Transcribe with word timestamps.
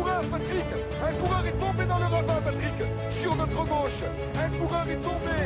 coureur, 0.00 0.20
Patrick. 0.30 0.68
Un 1.04 1.12
coureur 1.20 1.46
est 1.46 1.58
tombé 1.58 1.84
dans 1.84 1.98
le 1.98 2.04
ravin, 2.04 2.40
Patrick. 2.44 2.78
Sur 3.20 3.36
notre 3.36 3.62
gauche 3.64 4.02
Un 4.36 4.48
coureur 4.58 4.86
est 4.88 5.02
tombé. 5.02 5.38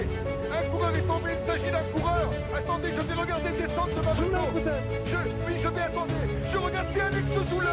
Un 0.50 0.64
coureur 0.70 0.92
est 0.94 1.06
tombé, 1.06 1.30
il 1.34 1.46
s'agit 1.46 1.70
d'un 1.70 1.86
coureur. 1.94 2.30
Attendez, 2.56 2.88
je 2.94 3.00
vais 3.00 3.14
regarder 3.14 3.50
descendre 3.50 3.94
de 3.94 4.02
ma 4.06 4.14
moto 4.14 4.70
je, 5.06 5.16
Oui, 5.46 5.54
je 5.62 5.68
vais 5.68 5.80
attendre 5.80 6.14
Je 6.52 6.58
regarde 6.58 6.88
bien 6.94 7.06
Alex 7.06 7.26
Zoule 7.50 7.68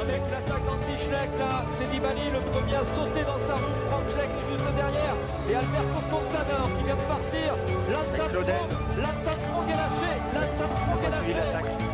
avec 0.00 0.22
l'attaque 0.30 0.64
d'Andy 0.64 0.96
Schleck, 0.96 1.28
là, 1.38 1.62
c'est 1.72 1.86
Nibali 1.92 2.30
le 2.32 2.40
premier 2.40 2.74
à 2.74 2.84
sauter 2.86 3.20
dans 3.20 3.38
sa 3.38 3.54
roue. 3.54 3.76
Franck 3.90 4.08
Schleck 4.08 4.30
est 4.32 4.46
juste 4.48 4.74
derrière. 4.74 5.16
Et 5.50 5.54
Alberto 5.54 6.00
Contador 6.08 6.68
qui 6.78 6.84
vient 6.86 6.96
de 6.96 7.04
partir. 7.04 7.52
Lance 7.92 8.18
Armstrong, 8.18 8.70
Lance 8.96 9.26
Armstrong 9.28 9.68
est 9.68 9.76
lâché. 9.76 10.12
Lance 10.32 10.60
Armstrong 10.62 11.04
est 11.04 11.34
lâché. 11.34 11.89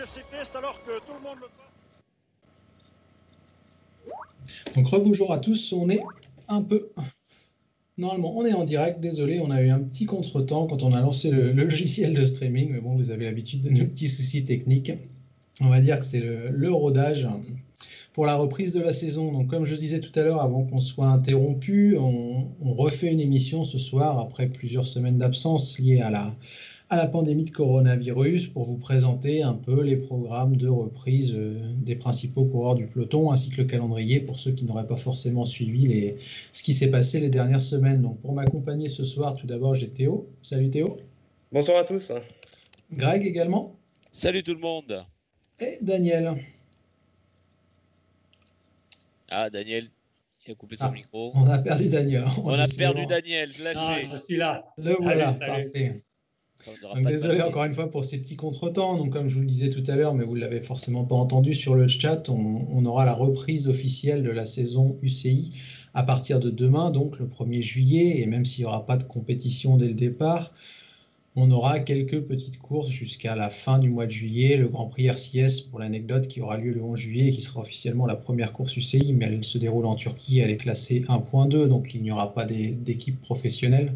Milieux 0.00 0.06
cyclistes, 0.06 0.56
alors. 0.56 0.78
Donc 4.74 5.30
à 5.30 5.38
tous, 5.38 5.72
on 5.72 5.88
est 5.90 6.00
un 6.48 6.62
peu 6.62 6.90
Normalement, 7.98 8.34
on 8.34 8.46
est 8.46 8.54
en 8.54 8.64
direct. 8.64 9.00
Désolé, 9.00 9.40
on 9.40 9.50
a 9.50 9.60
eu 9.60 9.68
un 9.68 9.80
petit 9.80 10.06
contretemps 10.06 10.66
quand 10.66 10.82
on 10.82 10.94
a 10.94 11.00
lancé 11.02 11.30
le, 11.30 11.52
logiciel 11.52 12.14
de 12.14 12.24
streaming. 12.24 12.70
Mais 12.70 12.80
bon, 12.80 12.94
vous 12.94 13.10
avez 13.10 13.26
l'habitude 13.26 13.60
de 13.60 13.68
nos 13.68 13.84
petits 13.84 14.08
soucis 14.08 14.42
techniques. 14.42 14.92
On 15.60 15.68
va 15.68 15.80
dire 15.80 15.98
que 15.98 16.06
c'est 16.06 16.20
le, 16.20 16.72
rodage 16.72 17.28
pour 18.14 18.24
la 18.24 18.36
reprise 18.36 18.72
de 18.72 18.80
la 18.80 18.94
saison. 18.94 19.30
Donc, 19.32 19.48
comme 19.48 19.66
je 19.66 19.74
disais 19.74 20.00
tout 20.00 20.18
à 20.18 20.22
l'heure, 20.22 20.40
avant 20.40 20.64
qu'on 20.64 20.80
soit 20.80 21.08
interrompu, 21.08 21.98
on, 21.98 22.74
refait 22.74 23.12
une 23.12 23.20
émission 23.20 23.66
ce 23.66 23.76
soir 23.76 24.18
après 24.18 24.46
plusieurs 24.46 24.86
semaines 24.86 25.18
d'absence 25.18 25.78
liées 25.78 26.00
à 26.00 26.10
la, 26.10 26.34
à 26.90 26.96
la 26.96 27.06
pandémie 27.06 27.44
de 27.44 27.50
coronavirus 27.52 28.48
pour 28.48 28.64
vous 28.64 28.76
présenter 28.76 29.44
un 29.44 29.54
peu 29.54 29.80
les 29.82 29.96
programmes 29.96 30.56
de 30.56 30.68
reprise 30.68 31.32
euh, 31.36 31.60
des 31.76 31.94
principaux 31.94 32.44
coureurs 32.44 32.74
du 32.74 32.86
peloton 32.86 33.30
ainsi 33.30 33.48
que 33.48 33.62
le 33.62 33.68
calendrier 33.68 34.18
pour 34.20 34.40
ceux 34.40 34.50
qui 34.50 34.64
n'auraient 34.64 34.88
pas 34.88 34.96
forcément 34.96 35.46
suivi 35.46 35.86
les, 35.86 36.16
ce 36.52 36.64
qui 36.64 36.74
s'est 36.74 36.90
passé 36.90 37.20
les 37.20 37.30
dernières 37.30 37.62
semaines. 37.62 38.02
Donc 38.02 38.20
pour 38.20 38.32
m'accompagner 38.32 38.88
ce 38.88 39.04
soir, 39.04 39.36
tout 39.36 39.46
d'abord 39.46 39.76
j'ai 39.76 39.88
Théo. 39.88 40.28
Salut 40.42 40.68
Théo. 40.68 40.98
Bonsoir 41.52 41.78
à 41.78 41.84
tous. 41.84 42.10
Greg 42.92 43.24
également. 43.24 43.76
Salut 44.10 44.42
tout 44.42 44.54
le 44.54 44.60
monde. 44.60 45.04
Et 45.60 45.78
Daniel. 45.82 46.32
Ah 49.28 49.48
Daniel, 49.48 49.88
il 50.44 50.50
a 50.50 50.54
coupé 50.56 50.74
son 50.74 50.86
Ah, 50.86 50.90
micro. 50.90 51.30
On 51.34 51.46
a 51.46 51.58
perdu 51.58 51.88
Daniel. 51.88 52.24
On 52.42 52.52
a 52.52 52.66
perdu 52.66 53.06
Daniel, 53.06 53.52
lâché. 53.62 53.78
Ah, 53.80 54.00
je 54.10 54.16
suis 54.16 54.36
là. 54.36 54.64
Le 54.76 54.94
voilà, 54.94 55.34
parfait. 55.34 56.00
Donc, 56.94 57.06
désolé 57.06 57.42
encore 57.42 57.64
une 57.64 57.72
fois 57.72 57.90
pour 57.90 58.04
ces 58.04 58.18
petits 58.18 58.36
contretemps. 58.36 58.96
Donc, 58.96 59.12
comme 59.12 59.28
je 59.28 59.34
vous 59.34 59.40
le 59.40 59.46
disais 59.46 59.70
tout 59.70 59.84
à 59.86 59.96
l'heure, 59.96 60.14
mais 60.14 60.24
vous 60.24 60.34
ne 60.34 60.40
l'avez 60.40 60.62
forcément 60.62 61.04
pas 61.04 61.14
entendu 61.14 61.54
sur 61.54 61.74
le 61.74 61.88
chat, 61.88 62.28
on, 62.28 62.66
on 62.70 62.84
aura 62.84 63.04
la 63.04 63.14
reprise 63.14 63.68
officielle 63.68 64.22
de 64.22 64.30
la 64.30 64.44
saison 64.44 64.98
UCI 65.02 65.52
à 65.94 66.02
partir 66.02 66.40
de 66.40 66.50
demain, 66.50 66.90
donc 66.90 67.18
le 67.18 67.26
1er 67.26 67.60
juillet. 67.60 68.20
Et 68.20 68.26
même 68.26 68.44
s'il 68.44 68.62
n'y 68.64 68.68
aura 68.68 68.86
pas 68.86 68.96
de 68.96 69.04
compétition 69.04 69.76
dès 69.76 69.88
le 69.88 69.94
départ, 69.94 70.52
on 71.36 71.50
aura 71.52 71.78
quelques 71.78 72.20
petites 72.22 72.58
courses 72.58 72.90
jusqu'à 72.90 73.36
la 73.36 73.50
fin 73.50 73.78
du 73.78 73.88
mois 73.88 74.06
de 74.06 74.10
juillet. 74.10 74.56
Le 74.56 74.68
Grand 74.68 74.86
Prix 74.86 75.06
RCS, 75.06 75.62
pour 75.70 75.78
l'anecdote, 75.78 76.26
qui 76.26 76.40
aura 76.40 76.58
lieu 76.58 76.72
le 76.72 76.82
11 76.82 76.98
juillet 76.98 77.28
et 77.28 77.30
qui 77.30 77.40
sera 77.40 77.60
officiellement 77.60 78.06
la 78.06 78.16
première 78.16 78.52
course 78.52 78.76
UCI, 78.76 79.12
mais 79.12 79.26
elle 79.26 79.44
se 79.44 79.56
déroule 79.56 79.86
en 79.86 79.94
Turquie. 79.94 80.40
Elle 80.40 80.50
est 80.50 80.56
classée 80.56 81.02
1.2, 81.08 81.68
donc 81.68 81.94
il 81.94 82.02
n'y 82.02 82.10
aura 82.10 82.34
pas 82.34 82.44
d'équipe 82.44 83.20
professionnelle. 83.20 83.94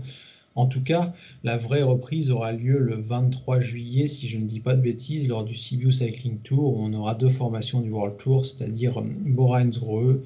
En 0.56 0.66
tout 0.66 0.82
cas, 0.82 1.12
la 1.42 1.56
vraie 1.56 1.82
reprise 1.82 2.30
aura 2.30 2.52
lieu 2.52 2.78
le 2.78 2.94
23 2.94 3.58
juillet, 3.58 4.06
si 4.06 4.28
je 4.28 4.38
ne 4.38 4.44
dis 4.44 4.60
pas 4.60 4.76
de 4.76 4.80
bêtises, 4.80 5.28
lors 5.28 5.44
du 5.44 5.54
Sibiu 5.54 5.90
Cycling 5.90 6.38
Tour, 6.38 6.78
on 6.78 6.92
aura 6.92 7.14
deux 7.14 7.28
formations 7.28 7.80
du 7.80 7.90
World 7.90 8.16
Tour, 8.18 8.44
c'est-à-dire 8.44 8.98
euh, 8.98 9.04
Bora 9.26 9.62
Hansgrohe 9.62 10.20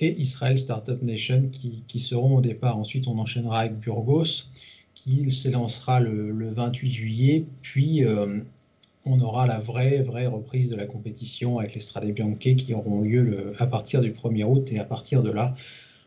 et 0.00 0.20
Israel 0.20 0.58
Startup 0.58 1.00
Nation, 1.02 1.48
qui, 1.50 2.00
seront 2.00 2.38
au 2.38 2.40
départ. 2.40 2.78
Ensuite, 2.78 3.06
on 3.06 3.18
enchaînera 3.18 3.60
avec 3.60 3.78
Burgos, 3.78 4.46
qui 4.94 5.30
s'élancera 5.30 6.00
le, 6.00 6.30
le 6.30 6.50
28 6.50 6.90
juillet, 6.90 7.44
puis 7.62 8.04
euh, 8.04 8.40
on 9.04 9.20
aura 9.20 9.46
la 9.46 9.60
vraie, 9.60 10.00
reprise 10.26 10.70
de 10.70 10.76
la 10.76 10.86
compétition 10.86 11.58
avec 11.58 11.74
les 11.74 11.80
Strade 11.80 12.10
Bianche 12.12 12.38
qui 12.38 12.74
auront 12.74 13.02
lieu 13.02 13.52
à 13.58 13.66
partir 13.66 14.00
du 14.00 14.12
1er 14.12 14.44
août, 14.44 14.72
et 14.72 14.78
à 14.78 14.84
partir 14.84 15.22
de 15.22 15.30
là, 15.30 15.54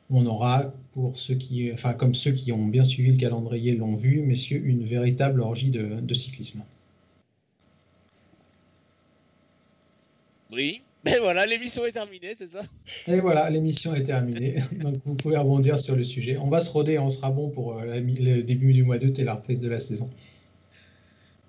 on 0.10 0.26
aura, 0.26 0.74
pour 0.94 1.18
ceux 1.18 1.36
qui, 1.36 1.72
enfin, 1.74 1.94
comme 1.94 2.14
ceux 2.14 2.32
qui 2.32 2.52
ont 2.52 2.68
bien 2.68 2.84
suivi 2.84 3.12
le 3.12 3.18
calendrier 3.18 3.76
l'ont 3.76 3.96
vu, 3.96 4.22
messieurs, 4.22 4.62
une 4.64 4.84
véritable 4.84 5.42
orgie 5.42 5.72
de, 5.72 6.02
de 6.02 6.14
cyclisme. 6.14 6.64
Oui. 10.52 10.82
Mais 11.06 11.18
voilà, 11.20 11.46
l'émission 11.46 11.86
est 11.86 11.92
terminée, 11.92 12.34
c'est 12.38 12.50
ça? 12.50 12.62
Et 13.08 13.20
voilà, 13.20 13.50
l'émission 13.50 13.94
est 13.94 14.04
terminée. 14.04 14.56
Donc 14.82 14.96
vous 15.06 15.16
pouvez 15.16 15.36
rebondir 15.36 15.78
sur 15.78 15.96
le 15.96 16.04
sujet. 16.04 16.38
On 16.38 16.50
va 16.50 16.62
se 16.62 16.72
roder, 16.72 16.98
on 16.98 17.10
sera 17.10 17.30
bon 17.30 17.50
pour 17.50 17.78
euh, 17.78 18.00
le 18.00 18.42
début 18.44 18.72
du 18.72 18.84
mois 18.84 18.98
d'août 18.98 19.18
et 19.20 19.24
la 19.26 19.34
reprise 19.34 19.62
de 19.62 19.68
la 19.68 19.80
saison. 19.80 20.10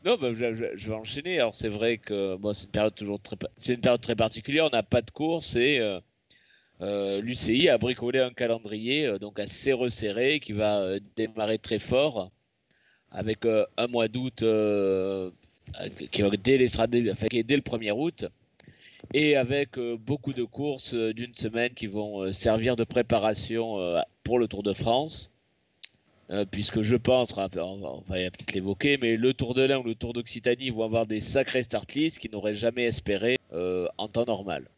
Non, 0.05 0.17
bah, 0.21 0.35
je, 0.35 0.45
vais 0.45 0.95
enchaîner. 0.95 1.39
Alors 1.39 1.55
c'est 1.55 1.69
vrai 1.69 1.99
que 1.99 2.37
bon, 2.37 2.53
c'est 2.53 2.65
une 2.65 2.71
période 2.71 2.95
toujours 2.95 3.21
très, 3.21 3.37
pa- 3.37 3.51
c'est 3.57 3.75
une 3.75 3.81
période 3.81 4.01
très 4.01 4.17
particulière. 4.17 4.67
On 4.67 4.77
n'a 4.77 4.83
pas 4.83 5.03
de 5.03 5.11
course 5.11 5.55
et 5.57 5.79
euh, 5.79 6.01
euh, 6.85 7.23
l'UCI 7.23 7.71
a 7.71 7.79
bricolé 7.79 8.19
un 8.19 8.31
calendrier 8.31 9.07
euh, 9.07 9.19
donc 9.19 9.41
assez 9.41 9.73
resserré 9.73 10.39
qui 10.39 10.53
va 10.53 10.81
euh, 10.81 11.01
démarrer 11.17 11.57
très 11.59 11.79
fort 11.79 12.31
avec 13.11 13.47
un 13.47 13.87
mois 13.87 14.09
d'août 14.09 14.45
qui 16.11 16.23
dès 16.43 16.55
est 16.55 17.43
dès 17.45 17.57
le 17.57 17.63
1er 17.63 17.93
août 17.93 18.27
et 19.13 19.37
avec 19.37 19.79
beaucoup 20.01 20.33
de 20.33 20.43
courses 20.43 20.95
d'une 20.95 21.33
semaine 21.35 21.73
qui 21.75 21.87
vont 21.87 22.33
servir 22.33 22.75
de 22.75 22.83
préparation 22.83 23.79
pour 24.25 24.41
le 24.41 24.49
Tour 24.49 24.65
de 24.65 24.73
France. 24.73 25.31
Puisque 26.51 26.83
je 26.83 26.97
pense, 26.97 27.29
on 27.37 28.03
va, 28.09 28.17
peut-être 28.17 28.53
l'évoquer, 28.53 28.99
mais 29.01 29.17
le 29.17 29.33
Tour 29.33 29.55
de 29.55 29.63
l'Ain 29.63 29.79
ou 29.79 29.85
le 29.85 29.95
Tour 29.95 30.13
d'Occitanie 30.13 30.71
vont 30.71 30.83
avoir 30.83 31.07
des 31.07 31.21
sacrés 31.21 31.63
start 31.63 31.93
lists 31.93 32.19
qu'ils 32.19 32.33
n'auraient 32.33 32.57
jamais 32.57 32.87
espéré 32.87 33.39
en 33.53 34.09
temps 34.09 34.25
normal. 34.25 34.69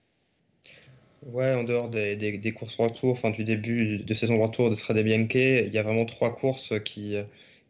Ouais, 1.22 1.54
en 1.54 1.64
dehors 1.64 1.88
des, 1.90 2.14
des, 2.16 2.38
des 2.38 2.52
courses 2.52 2.76
retour, 2.76 3.10
enfin 3.12 3.30
du 3.30 3.42
début 3.42 3.98
de 3.98 4.14
saison 4.14 4.40
retour 4.40 4.70
de 4.70 4.74
Strade 4.74 4.98
Bianche, 5.02 5.34
il 5.34 5.72
y 5.74 5.78
a 5.78 5.82
vraiment 5.82 6.04
trois 6.04 6.32
courses 6.32 6.74
qui, 6.84 7.16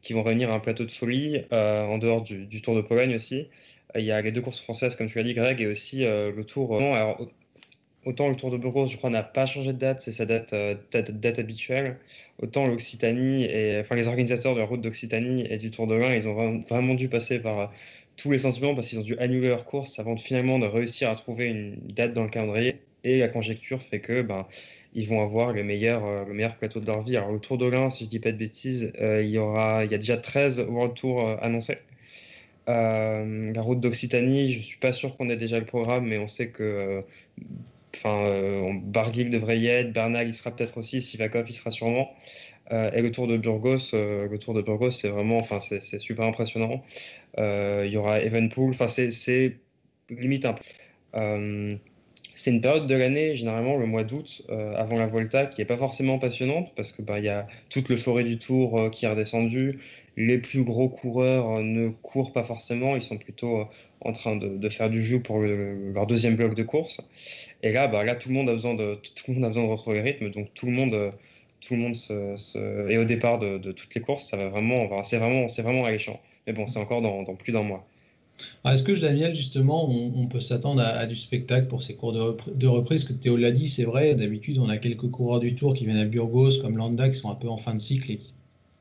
qui 0.02 0.12
vont 0.12 0.22
réunir 0.22 0.50
un 0.52 0.60
plateau 0.60 0.84
de 0.84 0.90
folie, 0.92 1.42
euh, 1.52 1.84
en 1.84 1.98
dehors 1.98 2.22
du, 2.22 2.60
Tour 2.60 2.74
de 2.76 2.82
Pologne 2.82 3.14
aussi. 3.14 3.48
Il 3.94 4.04
y 4.04 4.10
a 4.12 4.20
les 4.20 4.32
deux 4.32 4.42
courses 4.42 4.60
françaises, 4.60 4.96
comme 4.96 5.08
tu 5.08 5.16
l'as 5.16 5.24
dit, 5.24 5.32
Greg, 5.32 5.60
et 5.60 5.66
aussi 5.66 6.04
euh, 6.04 6.32
le 6.32 6.44
Tour. 6.44 6.78
non, 6.80 6.94
alors, 6.94 7.20
au- 7.20 7.30
autant 8.04 8.28
le 8.28 8.36
Tour 8.36 8.50
de 8.50 8.58
Burgos, 8.58 8.88
je 8.88 8.96
crois, 8.96 9.10
n'a 9.10 9.22
pas 9.22 9.46
changé 9.46 9.72
de 9.72 9.78
date, 9.78 10.02
c'est 10.02 10.12
sa 10.12 10.26
date, 10.26 10.52
euh, 10.52 10.74
date, 10.92 11.38
habituelle. 11.38 11.98
Autant 12.42 12.66
l'Occitanie, 12.66 13.44
et 13.44 13.78
enfin 13.80 13.94
les 13.96 14.08
organisateurs 14.08 14.54
de 14.54 14.60
la 14.60 14.66
route 14.66 14.80
d'Occitanie 14.82 15.46
et 15.50 15.58
du 15.58 15.70
Tour 15.70 15.86
de 15.86 15.94
l'Ain, 15.94 16.14
ils 16.14 16.28
ont 16.28 16.60
vraiment, 16.68 16.94
dû 16.94 17.08
passer 17.08 17.40
par 17.40 17.58
euh, 17.60 17.66
tous 18.16 18.30
les 18.32 18.38
sentiments 18.40 18.74
parce 18.74 18.88
qu'ils 18.88 18.98
ont 18.98 19.02
dû 19.02 19.16
annuler 19.18 19.48
leur 19.48 19.64
course 19.64 19.98
avant 19.98 20.14
de 20.14 20.20
finalement 20.20 20.58
de 20.58 20.66
réussir 20.66 21.10
à 21.10 21.16
trouver 21.16 21.46
une 21.46 21.76
date 21.92 22.12
dans 22.12 22.24
le 22.24 22.30
calendrier. 22.30 22.85
Et 23.04 23.18
la 23.18 23.28
conjecture 23.28 23.82
fait 23.82 24.00
que 24.00 24.22
ben, 24.22 24.46
ils 24.96 25.06
vont 25.06 25.22
avoir 25.22 25.52
le 25.52 25.62
meilleur, 25.62 26.04
euh, 26.06 26.24
le 26.24 26.32
meilleur 26.32 26.56
plateau 26.56 26.80
de 26.80 26.86
leur 26.86 27.02
vie. 27.02 27.16
Alors, 27.16 27.30
le 27.30 27.38
Tour 27.38 27.58
de 27.58 27.70
si 27.90 28.04
je 28.04 28.08
dis 28.08 28.18
pas 28.18 28.32
de 28.32 28.38
bêtises, 28.38 28.92
euh, 29.00 29.22
il 29.22 29.30
y 29.30 29.38
aura, 29.38 29.84
il 29.84 29.92
y 29.92 29.94
a 29.94 29.98
déjà 29.98 30.16
13 30.16 30.60
World 30.60 30.94
Tour 30.94 31.28
euh, 31.28 31.36
annoncés. 31.42 31.78
Euh, 32.68 33.52
la 33.52 33.60
route 33.60 33.78
d'Occitanie, 33.78 34.50
je 34.50 34.60
suis 34.60 34.78
pas 34.78 34.92
sûr 34.92 35.16
qu'on 35.16 35.28
ait 35.28 35.36
déjà 35.36 35.58
le 35.58 35.66
programme, 35.66 36.06
mais 36.06 36.18
on 36.18 36.26
sait 36.26 36.48
que 36.48 37.00
enfin, 37.94 38.72
Barguil 38.84 39.30
devrait 39.30 39.58
y 39.58 39.68
être, 39.68 39.92
Bernal 39.92 40.26
il 40.26 40.32
sera 40.32 40.50
peut-être 40.50 40.78
aussi, 40.78 41.00
Sivakov 41.00 41.46
il 41.48 41.52
sera 41.52 41.70
sûrement. 41.70 42.12
Et 42.70 43.00
le 43.00 43.10
Tour 43.12 43.28
de 43.28 43.36
Burgos, 43.36 43.92
le 43.92 44.36
Tour 44.38 44.52
de 44.54 44.62
Burgos, 44.62 44.90
c'est 44.90 45.08
vraiment, 45.08 45.36
enfin, 45.36 45.60
c'est 45.60 45.98
super 46.00 46.24
impressionnant. 46.24 46.82
Il 47.38 47.88
y 47.88 47.96
aura 47.96 48.20
Evenpool, 48.20 48.70
enfin, 48.70 48.88
c'est 48.88 49.56
limite 50.10 50.44
un 50.44 50.54
peu. 50.54 51.78
C'est 52.36 52.50
une 52.50 52.60
période 52.60 52.86
de 52.86 52.94
l'année, 52.94 53.34
généralement 53.34 53.78
le 53.78 53.86
mois 53.86 54.04
d'août, 54.04 54.42
euh, 54.50 54.74
avant 54.76 54.98
la 54.98 55.06
Volta, 55.06 55.46
qui 55.46 55.62
n'est 55.62 55.64
pas 55.64 55.78
forcément 55.78 56.18
passionnante 56.18 56.70
parce 56.76 56.92
que 56.92 57.00
bah, 57.00 57.18
y 57.18 57.30
a 57.30 57.46
toute 57.70 57.88
le 57.88 57.96
forêt 57.96 58.24
du 58.24 58.38
Tour 58.38 58.78
euh, 58.78 58.90
qui 58.90 59.06
est 59.06 59.08
redescendu. 59.08 59.80
Les 60.18 60.36
plus 60.36 60.62
gros 60.62 60.90
coureurs 60.90 61.50
euh, 61.50 61.62
ne 61.62 61.88
courent 61.88 62.34
pas 62.34 62.44
forcément, 62.44 62.94
ils 62.94 63.00
sont 63.00 63.16
plutôt 63.16 63.66
en 64.02 64.12
train 64.12 64.36
de, 64.36 64.68
faire 64.68 64.90
du 64.90 65.02
jeu 65.02 65.22
pour 65.22 65.40
le- 65.40 65.92
leur 65.92 66.06
deuxième 66.06 66.36
bloc 66.36 66.54
de 66.54 66.62
course. 66.62 67.00
Et 67.62 67.72
là, 67.72 67.88
bah, 67.88 68.04
là 68.04 68.16
tout 68.16 68.28
le 68.28 68.34
monde 68.34 68.50
a 68.50 68.52
besoin 68.52 68.74
de 68.74 68.96
tout 68.96 69.24
le 69.28 69.34
monde 69.34 69.44
a 69.44 69.48
besoin 69.48 69.64
de 69.64 69.70
retrouver 69.70 69.96
le 69.96 70.02
rythme, 70.02 70.30
donc 70.30 70.52
tout 70.54 70.66
le 70.66 70.72
monde 70.72 71.10
tout 71.62 71.74
le 71.74 71.80
monde 71.80 71.96
se, 71.96 72.90
est 72.90 72.98
au 72.98 73.04
départ 73.04 73.38
de, 73.38 73.72
toutes 73.72 73.94
les 73.94 74.02
courses. 74.02 74.24
Ça 74.24 74.36
va 74.36 74.48
vraiment, 74.48 75.02
c'est 75.02 75.18
vraiment 75.18 75.48
c'est 75.48 75.62
vraiment 75.62 75.84
alléchant. 75.86 76.20
Mais 76.46 76.52
bon, 76.52 76.66
c'est 76.66 76.78
encore 76.78 77.00
dans 77.00 77.24
plus 77.36 77.52
d'un 77.52 77.62
mois. 77.62 77.86
Alors, 78.64 78.74
Est-ce 78.74 78.82
que, 78.82 78.92
Daniel, 78.92 79.34
justement, 79.34 79.88
on, 79.88 80.26
peut 80.26 80.40
s'attendre 80.40 80.82
à, 80.82 81.06
du 81.06 81.16
spectacle 81.16 81.68
pour 81.68 81.82
ces 81.82 81.94
cours 81.94 82.12
de, 82.12 82.20
repri- 82.20 82.56
de 82.56 82.66
reprise? 82.66 83.04
Que 83.04 83.12
Théo 83.12 83.36
l'a 83.36 83.50
dit, 83.50 83.66
c'est 83.68 83.84
vrai, 83.84 84.14
d'habitude, 84.14 84.58
on 84.58 84.68
a 84.68 84.76
quelques 84.78 85.08
coureurs 85.10 85.40
du 85.40 85.54
Tour 85.54 85.74
qui 85.74 85.86
viennent 85.86 85.98
à 85.98 86.04
Burgos, 86.04 86.58
comme 86.60 86.76
Landa, 86.76 87.08
qui 87.08 87.16
sont 87.16 87.30
un 87.30 87.34
peu 87.34 87.48
en 87.48 87.56
fin 87.56 87.74
de 87.74 87.80
cycle 87.80 88.10
et 88.10 88.16
qui 88.18 88.34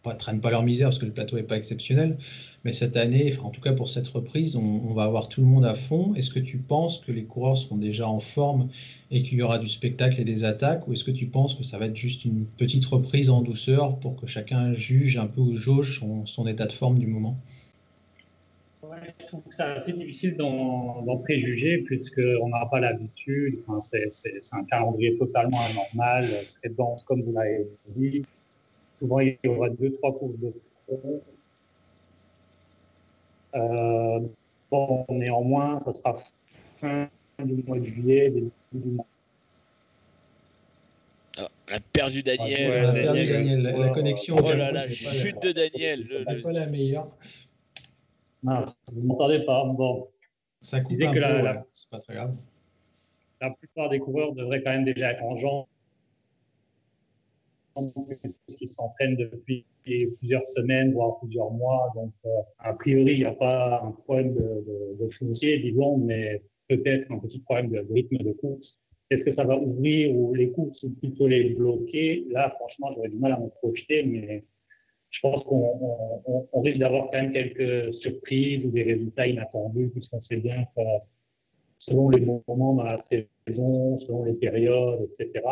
pas, 0.05 0.13
traînent 0.13 0.39
pas 0.39 0.51
leur 0.51 0.63
misère 0.63 0.89
parce 0.89 0.99
que 0.99 1.05
le 1.05 1.11
plateau 1.11 1.35
n'est 1.35 1.43
pas 1.43 1.57
exceptionnel. 1.57 2.17
Mais 2.63 2.73
cette 2.73 2.95
année, 2.95 3.33
en 3.43 3.49
tout 3.49 3.61
cas 3.61 3.73
pour 3.73 3.89
cette 3.89 4.07
reprise, 4.07 4.55
on, 4.55 4.93
va 4.93 5.03
avoir 5.03 5.27
tout 5.27 5.41
le 5.41 5.47
monde 5.47 5.65
à 5.65 5.73
fond. 5.73 6.13
Est-ce 6.15 6.29
que 6.29 6.39
tu 6.39 6.57
penses 6.57 6.99
que 6.99 7.11
les 7.11 7.25
coureurs 7.25 7.57
seront 7.57 7.77
déjà 7.77 8.07
en 8.07 8.19
forme 8.19 8.69
et 9.11 9.21
qu'il 9.21 9.37
y 9.37 9.41
aura 9.41 9.59
du 9.59 9.67
spectacle 9.67 10.19
et 10.21 10.23
des 10.23 10.43
attaques? 10.43 10.87
Ou 10.87 10.93
est-ce 10.93 11.03
que 11.03 11.11
tu 11.11 11.27
penses 11.27 11.55
que 11.55 11.63
ça 11.63 11.77
va 11.77 11.85
être 11.85 11.95
juste 11.95 12.25
une 12.25 12.45
petite 12.45 12.85
reprise 12.85 13.29
en 13.29 13.41
douceur 13.41 13.97
pour 13.99 14.15
que 14.15 14.27
chacun 14.27 14.73
juge 14.73 15.17
un 15.17 15.27
peu 15.27 15.41
ou 15.41 15.55
jauge 15.55 15.99
son, 16.25 16.47
état 16.47 16.65
de 16.65 16.71
forme 16.71 16.99
du 16.99 17.07
moment? 17.07 17.37
Je 19.19 19.25
trouve 19.25 19.43
que 19.43 19.53
c'est 19.55 19.63
assez 19.63 19.93
difficile 19.93 20.37
d'en 20.37 21.17
préjuger 21.23 21.79
puisqu'on 21.79 22.49
n'a 22.49 22.65
pas 22.65 22.79
l'habitude. 22.79 23.63
c'est 23.81 24.09
un 24.53 24.63
calendrier 24.65 25.17
totalement 25.17 25.59
anormal, 25.71 26.25
très 26.61 26.69
dense 26.69 27.03
comme 27.03 27.21
vous 27.23 27.31
l'avez 27.31 27.67
dit. 27.87 28.23
Souvent, 28.99 29.19
il 29.19 29.37
y 29.43 29.47
aura 29.47 29.69
deux, 29.69 29.91
trois 29.91 30.17
courses 30.17 30.39
de 30.39 30.53
front. 30.87 31.21
Euh, 33.55 34.19
bon, 34.71 35.05
néanmoins, 35.09 35.79
ça 35.79 35.93
sera 35.93 36.21
fin 36.77 37.09
du 37.43 37.63
mois 37.63 37.79
de 37.79 37.83
juillet, 37.83 38.29
début 38.29 38.51
du 38.73 38.89
mois. 38.89 39.07
On 41.37 41.73
a 41.73 41.79
perdu 41.91 42.23
Daniel. 42.23 42.85
on 42.85 42.89
a 42.89 42.93
perdu 42.93 43.27
Daniel. 43.27 43.61
La, 43.61 43.89
connexion. 43.89 44.37
Oh 44.39 44.53
là 44.53 44.71
là, 44.71 44.87
chute 44.87 45.41
de 45.41 45.51
Daniel. 45.51 46.05
n'est 46.27 46.41
pas 46.41 46.51
la 46.51 46.67
meilleure. 46.67 47.07
Vous 48.91 49.01
ne 49.01 49.07
m'entendez 49.07 49.43
pas. 49.45 49.65
Bon. 49.65 50.07
Ça 50.61 50.81
coupe 50.81 51.01
un 51.01 51.13
peu, 51.13 51.59
c'est 51.71 51.89
pas 51.89 51.99
très 51.99 52.15
grave. 52.15 52.35
La 53.41 53.51
plupart 53.51 53.89
des 53.89 53.99
coureurs 53.99 54.33
devraient 54.33 54.63
quand 54.63 54.71
même 54.71 54.85
déjà 54.85 55.11
être 55.11 55.23
en 55.23 55.35
jambes 55.35 55.65
qui 58.47 58.67
s'entraînent 58.67 59.17
depuis 59.17 59.65
plusieurs 60.17 60.45
semaines, 60.47 60.93
voire 60.93 61.19
plusieurs 61.19 61.51
mois. 61.51 61.91
Donc, 61.93 62.13
euh, 62.25 62.29
a 62.59 62.73
priori, 62.73 63.13
il 63.13 63.19
n'y 63.19 63.25
a 63.25 63.33
pas 63.33 63.81
un 63.83 63.91
problème 63.91 64.33
de, 64.33 64.97
de, 64.99 65.09
foncier, 65.09 65.59
disons, 65.59 65.97
mais 65.97 66.41
peut-être 66.67 67.11
un 67.11 67.19
petit 67.19 67.39
problème 67.39 67.69
de, 67.69 67.85
rythme 67.93 68.17
de 68.17 68.31
course. 68.31 68.79
Est-ce 69.09 69.23
que 69.23 69.31
ça 69.31 69.43
va 69.43 69.57
ouvrir 69.57 70.15
ou 70.15 70.33
les 70.33 70.51
courses 70.51 70.83
ou 70.83 70.89
plutôt 70.91 71.27
les 71.27 71.53
bloquer? 71.53 72.25
Là, 72.31 72.49
franchement, 72.57 72.89
j'aurais 72.91 73.09
du 73.09 73.19
mal 73.19 73.33
à 73.33 73.39
me 73.39 73.49
projeter, 73.49 74.03
mais 74.03 74.45
je 75.15 75.21
pense 75.21 75.45
qu'on 75.45 76.61
risque 76.61 76.79
d'avoir 76.79 77.09
quand 77.09 77.21
même 77.21 77.31
quelques 77.31 77.93
surprises 77.93 78.65
ou 78.65 78.71
des 78.71 78.83
résultats 78.83 79.25
inattendus, 79.25 79.89
puisqu'on 79.89 80.19
sait 80.19 80.35
bien 80.35 80.65
que 80.75 80.81
selon 81.79 82.09
les 82.09 82.19
moments 82.19 82.73
dans 82.73 82.83
la 82.83 82.97
saison, 82.99 83.97
selon 83.99 84.25
les 84.25 84.33
périodes, 84.33 85.07
etc., 85.17 85.45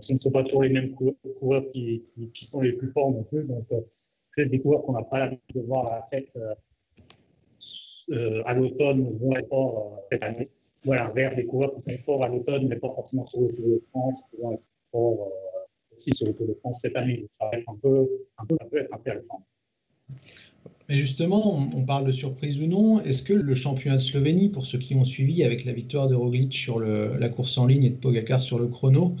ce 0.00 0.12
ne 0.12 0.18
sont 0.18 0.30
pas 0.30 0.44
toujours 0.44 0.62
les 0.62 0.68
mêmes 0.68 0.94
coureurs 0.94 1.68
qui, 1.72 2.04
sont 2.34 2.60
les 2.60 2.72
plus 2.72 2.92
forts 2.92 3.10
non 3.10 3.24
plus. 3.24 3.42
Donc, 3.42 3.66
euh, 3.72 3.80
c'est 4.32 4.46
des 4.46 4.60
coureurs 4.60 4.82
qu'on 4.82 4.92
n'a 4.92 5.02
pas 5.02 5.18
l'habitude 5.18 5.56
de 5.56 5.60
voir 5.62 5.90
à 5.90 5.96
la 5.96 6.02
fête 6.10 6.30
euh, 6.36 6.54
euh, 8.10 8.42
à 8.46 8.54
l'automne 8.54 9.16
vont 9.18 9.34
être 9.36 9.48
forts 9.48 10.04
cette 10.10 10.22
année. 10.22 10.50
Voilà, 10.84 11.10
vers 11.10 11.34
des 11.34 11.46
coureurs 11.46 11.74
qui 11.74 11.82
sont 11.82 12.02
forts 12.04 12.24
à 12.24 12.28
l'automne, 12.28 12.68
mais 12.68 12.76
pas 12.76 12.92
forcément 12.94 13.26
sur 13.26 13.40
le 13.40 13.48
Tour 13.48 13.66
de 13.66 13.82
France, 13.90 14.20
qui 14.30 14.36
vont 14.40 14.52
être 14.52 14.62
forts 14.92 15.32
aussi 16.04 16.16
sur 16.16 16.26
le 16.26 16.34
Tour 16.34 16.46
de 16.46 16.54
France 16.54 16.78
cette 16.82 16.96
année. 16.96 17.26
ça 17.40 17.50
ça 17.50 17.72
peut 18.70 18.78
être 18.78 18.92
intéressant. 18.92 19.44
Mais 20.88 20.96
justement, 20.96 21.56
on 21.74 21.84
parle 21.86 22.06
de 22.06 22.12
surprise 22.12 22.60
ou 22.60 22.66
non. 22.66 23.00
Est-ce 23.00 23.22
que 23.22 23.32
le 23.32 23.54
championnat 23.54 23.96
de 23.96 24.02
Slovénie, 24.02 24.50
pour 24.50 24.66
ceux 24.66 24.78
qui 24.78 24.94
ont 24.94 25.04
suivi 25.04 25.42
avec 25.42 25.64
la 25.64 25.72
victoire 25.72 26.08
de 26.08 26.14
Roglic 26.14 26.52
sur 26.52 26.78
la 26.78 27.28
course 27.30 27.56
en 27.56 27.66
ligne 27.66 27.84
et 27.84 27.90
de 27.90 27.96
Pogacar 27.96 28.42
sur 28.42 28.58
le 28.58 28.68
chrono, 28.68 29.16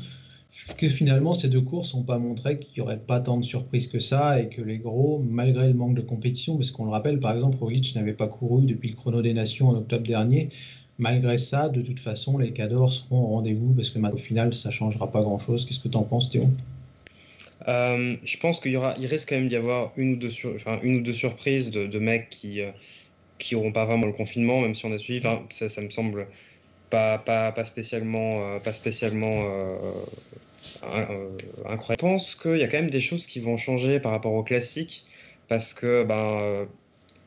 que 0.76 0.88
finalement 0.88 1.34
ces 1.34 1.48
deux 1.48 1.62
courses 1.62 1.94
n'ont 1.94 2.04
pas 2.04 2.18
montré 2.18 2.60
qu'il 2.60 2.74
n'y 2.76 2.80
aurait 2.82 3.00
pas 3.00 3.18
tant 3.18 3.38
de 3.38 3.44
surprises 3.44 3.88
que 3.88 3.98
ça 3.98 4.40
et 4.40 4.48
que 4.48 4.62
les 4.62 4.78
gros, 4.78 5.20
malgré 5.26 5.66
le 5.66 5.74
manque 5.74 5.94
de 5.94 6.02
compétition, 6.02 6.56
parce 6.56 6.70
qu'on 6.70 6.84
le 6.84 6.90
rappelle, 6.90 7.18
par 7.18 7.32
exemple, 7.32 7.56
Roglic 7.58 7.94
n'avait 7.96 8.12
pas 8.12 8.28
couru 8.28 8.66
depuis 8.66 8.90
le 8.90 8.94
chrono 8.94 9.22
des 9.22 9.32
nations 9.32 9.68
en 9.68 9.74
octobre 9.74 10.06
dernier, 10.06 10.50
malgré 10.98 11.38
ça, 11.38 11.70
de 11.70 11.80
toute 11.80 11.98
façon, 11.98 12.38
les 12.38 12.52
cadors 12.52 12.92
seront 12.92 13.22
au 13.22 13.26
rendez-vous 13.28 13.72
parce 13.72 13.90
que 13.90 13.98
au 13.98 14.16
final, 14.16 14.54
ça 14.54 14.68
ne 14.68 14.74
changera 14.74 15.10
pas 15.10 15.22
grand-chose. 15.22 15.64
Qu'est-ce 15.64 15.80
que 15.80 15.88
tu 15.88 15.96
en 15.96 16.02
penses, 16.02 16.30
Théo? 16.30 16.48
Euh, 17.68 18.16
je 18.22 18.36
pense 18.38 18.60
qu'il 18.60 18.72
y 18.72 18.76
aura, 18.76 18.94
il 18.98 19.06
risque 19.06 19.30
quand 19.30 19.36
même 19.36 19.48
d'y 19.48 19.56
avoir 19.56 19.92
une 19.96 20.14
ou 20.14 20.16
deux, 20.16 21.12
surprises 21.12 21.70
de, 21.70 21.98
mecs 21.98 22.30
qui 22.30 22.62
n'auront 23.52 23.72
pas 23.72 23.84
vraiment 23.84 24.06
le 24.06 24.12
confinement, 24.12 24.60
même 24.60 24.74
si 24.74 24.84
on 24.84 24.92
a 24.92 24.98
suivi. 24.98 25.22
ça, 25.50 25.80
me 25.80 25.90
semble 25.90 26.26
pas, 26.90 27.18
pas, 27.18 27.52
pas 27.52 27.64
spécialement, 27.64 28.42
euh, 28.42 28.58
pas 28.60 28.72
spécialement 28.72 29.32
euh, 29.32 29.76
euh, 30.84 31.30
incroyable. 31.66 32.00
Je 32.00 32.06
pense 32.06 32.34
qu'il 32.34 32.58
y 32.58 32.62
a 32.62 32.68
quand 32.68 32.78
même 32.78 32.90
des 32.90 33.00
choses 33.00 33.26
qui 33.26 33.40
vont 33.40 33.56
changer 33.56 34.00
par 34.00 34.12
rapport 34.12 34.32
au 34.32 34.42
classique, 34.42 35.04
parce 35.48 35.74
que 35.74 36.04
ben, 36.04 36.66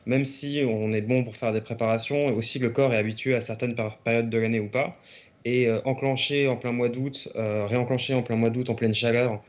même 0.06 0.24
si 0.24 0.62
on 0.66 0.92
est 0.92 1.02
bon 1.02 1.22
pour 1.22 1.36
faire 1.36 1.52
des 1.52 1.60
préparations, 1.60 2.28
aussi 2.28 2.58
le 2.58 2.70
corps 2.70 2.94
est 2.94 2.96
habitué 2.96 3.34
à 3.34 3.40
certaines 3.40 3.74
périodes 4.04 4.30
de 4.30 4.38
l'année 4.38 4.60
ou 4.60 4.68
pas. 4.68 4.96
Et 5.44 5.70
enclencher 5.84 6.48
en 6.48 6.56
plein 6.56 6.72
mois 6.72 6.88
d'août, 6.88 7.28
réenclencher 7.34 8.12
en 8.12 8.22
plein 8.22 8.36
mois 8.36 8.50
d'août 8.50 8.68
en 8.70 8.74
pleine 8.74 8.92
chaleur, 8.92 9.42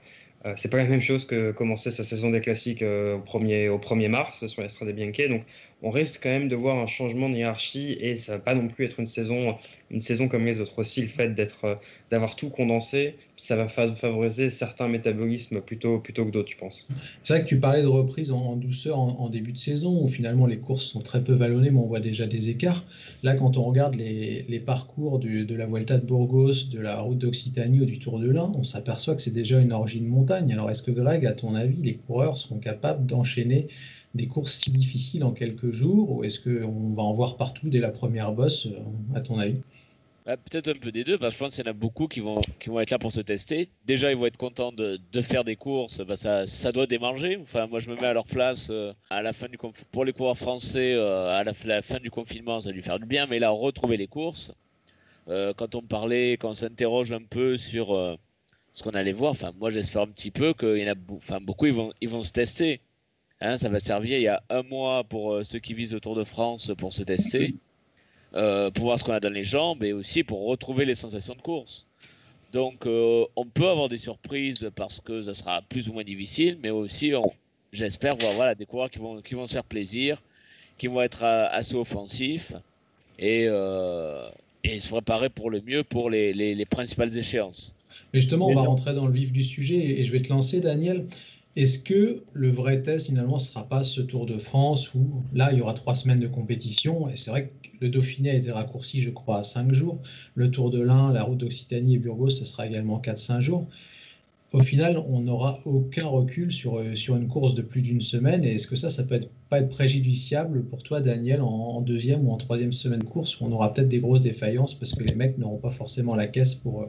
c'est 0.55 0.69
pas 0.69 0.77
la 0.77 0.85
même 0.85 1.01
chose 1.01 1.25
que 1.25 1.51
commencer 1.51 1.91
sa 1.91 2.03
saison 2.03 2.29
des 2.29 2.41
classiques 2.41 2.81
au, 2.81 3.19
1er, 3.19 3.69
au 3.69 3.77
1er 3.77 4.07
mars 4.07 4.47
sur 4.47 4.61
la 4.61 4.69
Strade 4.69 4.89
Bianche. 4.91 5.29
Donc 5.29 5.43
on 5.81 5.91
risque 5.91 6.21
quand 6.23 6.29
même 6.29 6.49
de 6.49 6.55
voir 6.55 6.77
un 6.77 6.87
changement 6.87 7.29
de 7.29 7.35
hiérarchie 7.35 7.95
et 7.99 8.15
ça 8.15 8.33
va 8.33 8.39
pas 8.39 8.53
non 8.53 8.67
plus 8.67 8.85
être 8.85 8.99
une 8.99 9.07
saison, 9.07 9.55
une 9.89 10.01
saison 10.01 10.27
comme 10.27 10.45
les 10.45 10.59
autres. 10.59 10.77
Aussi, 10.77 11.01
le 11.01 11.07
fait 11.07 11.29
d'être, 11.33 11.65
euh, 11.65 11.73
d'avoir 12.09 12.35
tout 12.35 12.49
condensé, 12.49 13.15
ça 13.37 13.55
va 13.55 13.69
favoriser 13.69 14.49
certains 14.49 14.89
métabolismes 14.89 15.61
plutôt, 15.61 15.99
plutôt 15.99 16.25
que 16.25 16.31
d'autres, 16.31 16.51
je 16.51 16.57
pense. 16.57 16.87
C'est 17.23 17.33
vrai 17.33 17.43
que 17.43 17.47
tu 17.47 17.59
parlais 17.59 17.81
de 17.81 17.87
reprise 17.87 18.31
en, 18.31 18.57
douceur 18.57 18.99
en, 18.99 19.29
début 19.29 19.53
de 19.53 19.57
saison 19.57 20.03
où 20.03 20.07
finalement 20.07 20.45
les 20.45 20.57
courses 20.57 20.83
sont 20.83 21.01
très 21.01 21.23
peu 21.23 21.33
vallonnées, 21.33 21.71
mais 21.71 21.79
on 21.79 21.87
voit 21.87 22.01
déjà 22.01 22.27
des 22.27 22.49
écarts. 22.49 22.83
Là, 23.23 23.35
quand 23.35 23.55
on 23.55 23.63
regarde 23.63 23.95
les, 23.95 24.61
parcours 24.65 25.19
de 25.19 25.55
la 25.55 25.65
Vuelta 25.65 25.97
de 25.97 26.05
Burgos, 26.05 26.65
de 26.71 26.79
la 26.79 26.99
route 26.99 27.17
d'Occitanie 27.17 27.81
ou 27.81 27.85
du 27.85 27.99
Tour 27.99 28.19
de 28.19 28.29
l'Ain, 28.29 28.51
on 28.55 28.63
s'aperçoit 28.63 29.15
que 29.15 29.21
c'est 29.21 29.33
déjà 29.33 29.59
une 29.59 29.71
origine 29.71 30.05
montagne. 30.05 30.51
Alors, 30.51 30.69
est-ce 30.69 30.83
que 30.83 30.91
Greg, 30.91 31.25
à 31.25 31.31
ton 31.31 31.55
avis, 31.55 31.81
les 31.81 31.95
coureurs 31.95 32.35
seront 32.35 32.59
capables 32.59 33.05
d'enchaîner 33.05 33.67
des 34.15 34.27
courses 34.27 34.53
si 34.53 34.71
difficiles 34.71 35.23
en 35.23 35.31
quelques 35.31 35.71
jours 35.71 36.11
ou 36.11 36.23
est-ce 36.23 36.39
qu'on 36.39 36.93
va 36.93 37.03
en 37.03 37.13
voir 37.13 37.37
partout 37.37 37.69
dès 37.69 37.79
la 37.79 37.91
première 37.91 38.31
bosse, 38.31 38.65
euh, 38.65 39.15
à 39.15 39.21
ton 39.21 39.37
avis? 39.37 39.57
Bah, 40.25 40.35
Peut-être 40.37 40.69
un 40.69 40.79
peu 40.79 40.91
des 40.91 41.03
deux, 41.03 41.17
que 41.17 41.29
je 41.29 41.37
pense 41.37 41.55
qu'il 41.55 41.63
y 41.63 41.67
en 41.67 41.71
a 41.71 41.73
beaucoup 41.73 42.07
qui 42.07 42.19
vont, 42.19 42.41
qui 42.59 42.69
vont 42.69 42.79
être 42.79 42.89
là 42.89 42.99
pour 42.99 43.11
se 43.11 43.21
tester. 43.21 43.69
Déjà, 43.85 44.11
ils 44.11 44.17
vont 44.17 44.25
être 44.25 44.37
contents 44.37 44.71
de, 44.71 44.99
de 45.11 45.21
faire 45.21 45.43
des 45.43 45.55
courses, 45.55 45.99
bah, 46.01 46.15
ça, 46.15 46.47
ça 46.47 46.71
doit 46.71 46.87
démanger. 46.87 47.37
Enfin, 47.41 47.67
moi, 47.67 47.79
je 47.79 47.89
me 47.89 47.95
mets 47.95 48.05
à 48.05 48.13
leur 48.13 48.25
place 48.25 48.67
euh, 48.71 48.93
à 49.09 49.21
la 49.21 49.33
fin 49.33 49.47
du 49.47 49.57
pour 49.91 50.05
les 50.05 50.13
coureurs 50.13 50.37
français, 50.37 50.93
euh, 50.93 51.29
à 51.29 51.43
la, 51.43 51.81
fin 51.81 51.99
du 51.99 52.09
confinement, 52.09 52.61
ça 52.61 52.71
lui 52.71 52.81
faire 52.81 52.99
du 52.99 53.05
bien, 53.05 53.27
mais 53.27 53.39
là, 53.39 53.51
retrouver 53.51 53.97
les 53.97 54.07
courses. 54.07 54.51
quand 55.27 55.75
on 55.75 55.83
parlait, 55.83 56.33
quand 56.33 56.49
on 56.49 56.55
s'interroge 56.55 57.11
un 57.11 57.21
peu 57.21 57.55
sur 57.57 58.17
ce 58.71 58.81
qu'on 58.81 58.91
allait 58.91 59.13
voir, 59.13 59.35
moi, 59.59 59.69
j'espère 59.69 60.01
un 60.01 60.07
petit 60.07 60.31
peu 60.31 60.53
qu'il 60.53 60.77
y 60.77 60.89
en 60.89 60.93
a 60.93 60.95
enfin, 61.11 61.39
beaucoup, 61.39 61.67
ils 61.67 61.73
vont, 61.73 61.93
ils 62.01 62.09
vont 62.09 62.23
se 62.23 62.31
tester. 62.31 62.81
Hein, 63.41 63.55
ça 63.55 63.69
va 63.69 63.79
servir 63.79 64.17
il 64.17 64.23
y 64.23 64.27
a 64.27 64.43
un 64.49 64.63
mois 64.63 65.05
pour 65.05 65.33
euh, 65.33 65.43
ceux 65.43 65.59
qui 65.59 65.73
visent 65.73 65.93
le 65.93 66.01
Tour 66.01 66.15
de 66.15 66.25
France 66.25 66.71
pour 66.77 66.91
se 66.91 67.03
tester, 67.03 67.55
euh, 68.35 68.69
pour 68.69 68.85
voir 68.85 68.99
ce 68.99 69.05
qu'on 69.05 69.13
a 69.13 69.21
dans 69.21 69.31
les 69.31 69.45
jambes 69.45 69.81
et 69.83 69.93
aussi 69.93 70.23
pour 70.23 70.45
retrouver 70.45 70.83
les 70.83 70.95
sensations 70.95 71.35
de 71.35 71.41
course. 71.41 71.87
Donc 72.51 72.85
euh, 72.85 73.23
on 73.37 73.45
peut 73.45 73.69
avoir 73.69 73.87
des 73.87 73.97
surprises 73.97 74.69
parce 74.75 74.99
que 74.99 75.23
ça 75.23 75.33
sera 75.33 75.61
plus 75.61 75.87
ou 75.87 75.93
moins 75.93 76.03
difficile, 76.03 76.57
mais 76.61 76.69
aussi 76.69 77.13
j'espère 77.71 78.17
voir 78.17 78.33
voilà, 78.33 78.55
des 78.55 78.65
coureurs 78.65 78.89
qui 78.89 78.99
vont, 78.99 79.21
qui 79.21 79.35
vont 79.35 79.47
se 79.47 79.53
faire 79.53 79.63
plaisir, 79.63 80.21
qui 80.77 80.87
vont 80.87 81.01
être 81.01 81.23
assez 81.23 81.75
offensifs 81.75 82.51
et, 83.19 83.43
et, 84.63 84.79
se 84.79 84.87
préparer 84.89 85.29
pour 85.29 85.49
le 85.49 85.61
mieux 85.61 85.83
pour 85.83 86.09
les, 86.09 86.33
les, 86.33 86.55
les 86.55 86.65
principales 86.65 87.15
échéances. 87.17 87.73
Mais 88.13 88.19
justement, 88.19 88.47
on 88.47 88.55
va 88.55 88.61
rentrer 88.61 88.93
dans 88.93 89.05
le 89.05 89.13
vif 89.13 89.31
du 89.31 89.43
sujet 89.43 89.77
et 89.77 90.03
je 90.03 90.11
vais 90.11 90.19
te 90.19 90.29
lancer, 90.29 90.59
Daniel. 90.59 91.05
Est-ce 91.55 91.79
que 91.79 92.23
le 92.33 92.49
vrai 92.49 92.81
test 92.81 93.07
finalement 93.07 93.37
ne 93.37 93.41
sera 93.41 93.67
pas 93.67 93.83
ce 93.83 94.01
Tour 94.01 94.25
de 94.25 94.37
France 94.37 94.93
où 94.93 95.07
là 95.33 95.51
il 95.51 95.57
y 95.57 95.61
aura 95.61 95.73
trois 95.73 95.95
semaines 95.95 96.19
de 96.19 96.27
compétition 96.27 97.09
et 97.09 97.17
c'est 97.17 97.31
vrai 97.31 97.43
que 97.43 97.69
le 97.81 97.89
Dauphiné 97.89 98.29
a 98.29 98.35
été 98.35 98.51
raccourci 98.51 99.01
je 99.01 99.09
crois 99.09 99.39
à 99.39 99.43
cinq 99.43 99.73
jours. 99.73 99.99
Le 100.35 100.51
Tour 100.51 100.69
de 100.69 100.81
l'Ain, 100.81 101.11
la 101.11 101.23
route 101.23 101.39
d'Occitanie 101.39 101.95
et 101.95 101.97
Burgos 101.97 102.29
ce 102.29 102.45
sera 102.45 102.67
également 102.67 102.99
4-5 102.99 103.41
jours. 103.41 103.67
Au 104.51 104.63
final, 104.63 104.97
on 105.07 105.19
n'aura 105.21 105.59
aucun 105.65 106.07
recul 106.07 106.51
sur, 106.51 106.79
euh, 106.79 106.95
sur 106.95 107.15
une 107.15 107.27
course 107.27 107.53
de 107.53 107.61
plus 107.61 107.83
d'une 107.83 108.01
semaine. 108.01 108.43
Et 108.43 108.55
est-ce 108.55 108.65
que 108.65 108.75
ça, 108.75 108.89
ça 108.89 109.03
peut 109.03 109.19
pas 109.47 109.59
être 109.59 109.69
préjudiciable 109.69 110.65
pour 110.65 110.81
toi, 110.81 111.01
Daniel, 111.01 111.41
en, 111.41 111.81
deuxième 111.81 112.27
ou 112.27 112.31
en 112.31 112.37
troisième 112.37 112.71
semaine 112.71 113.01
de 113.01 113.05
course 113.05 113.39
où 113.39 113.45
on 113.45 113.51
aura 113.51 113.71
peut-être 113.71 113.89
des 113.89 113.99
grosses 113.99 114.23
défaillances 114.23 114.73
parce 114.73 114.95
que 114.95 115.03
les 115.03 115.13
mecs 115.13 115.37
n'auront 115.37 115.59
pas 115.59 115.69
forcément 115.69 116.15
la 116.15 116.25
caisse 116.25 116.55
pour, 116.55 116.81
euh, 116.81 116.87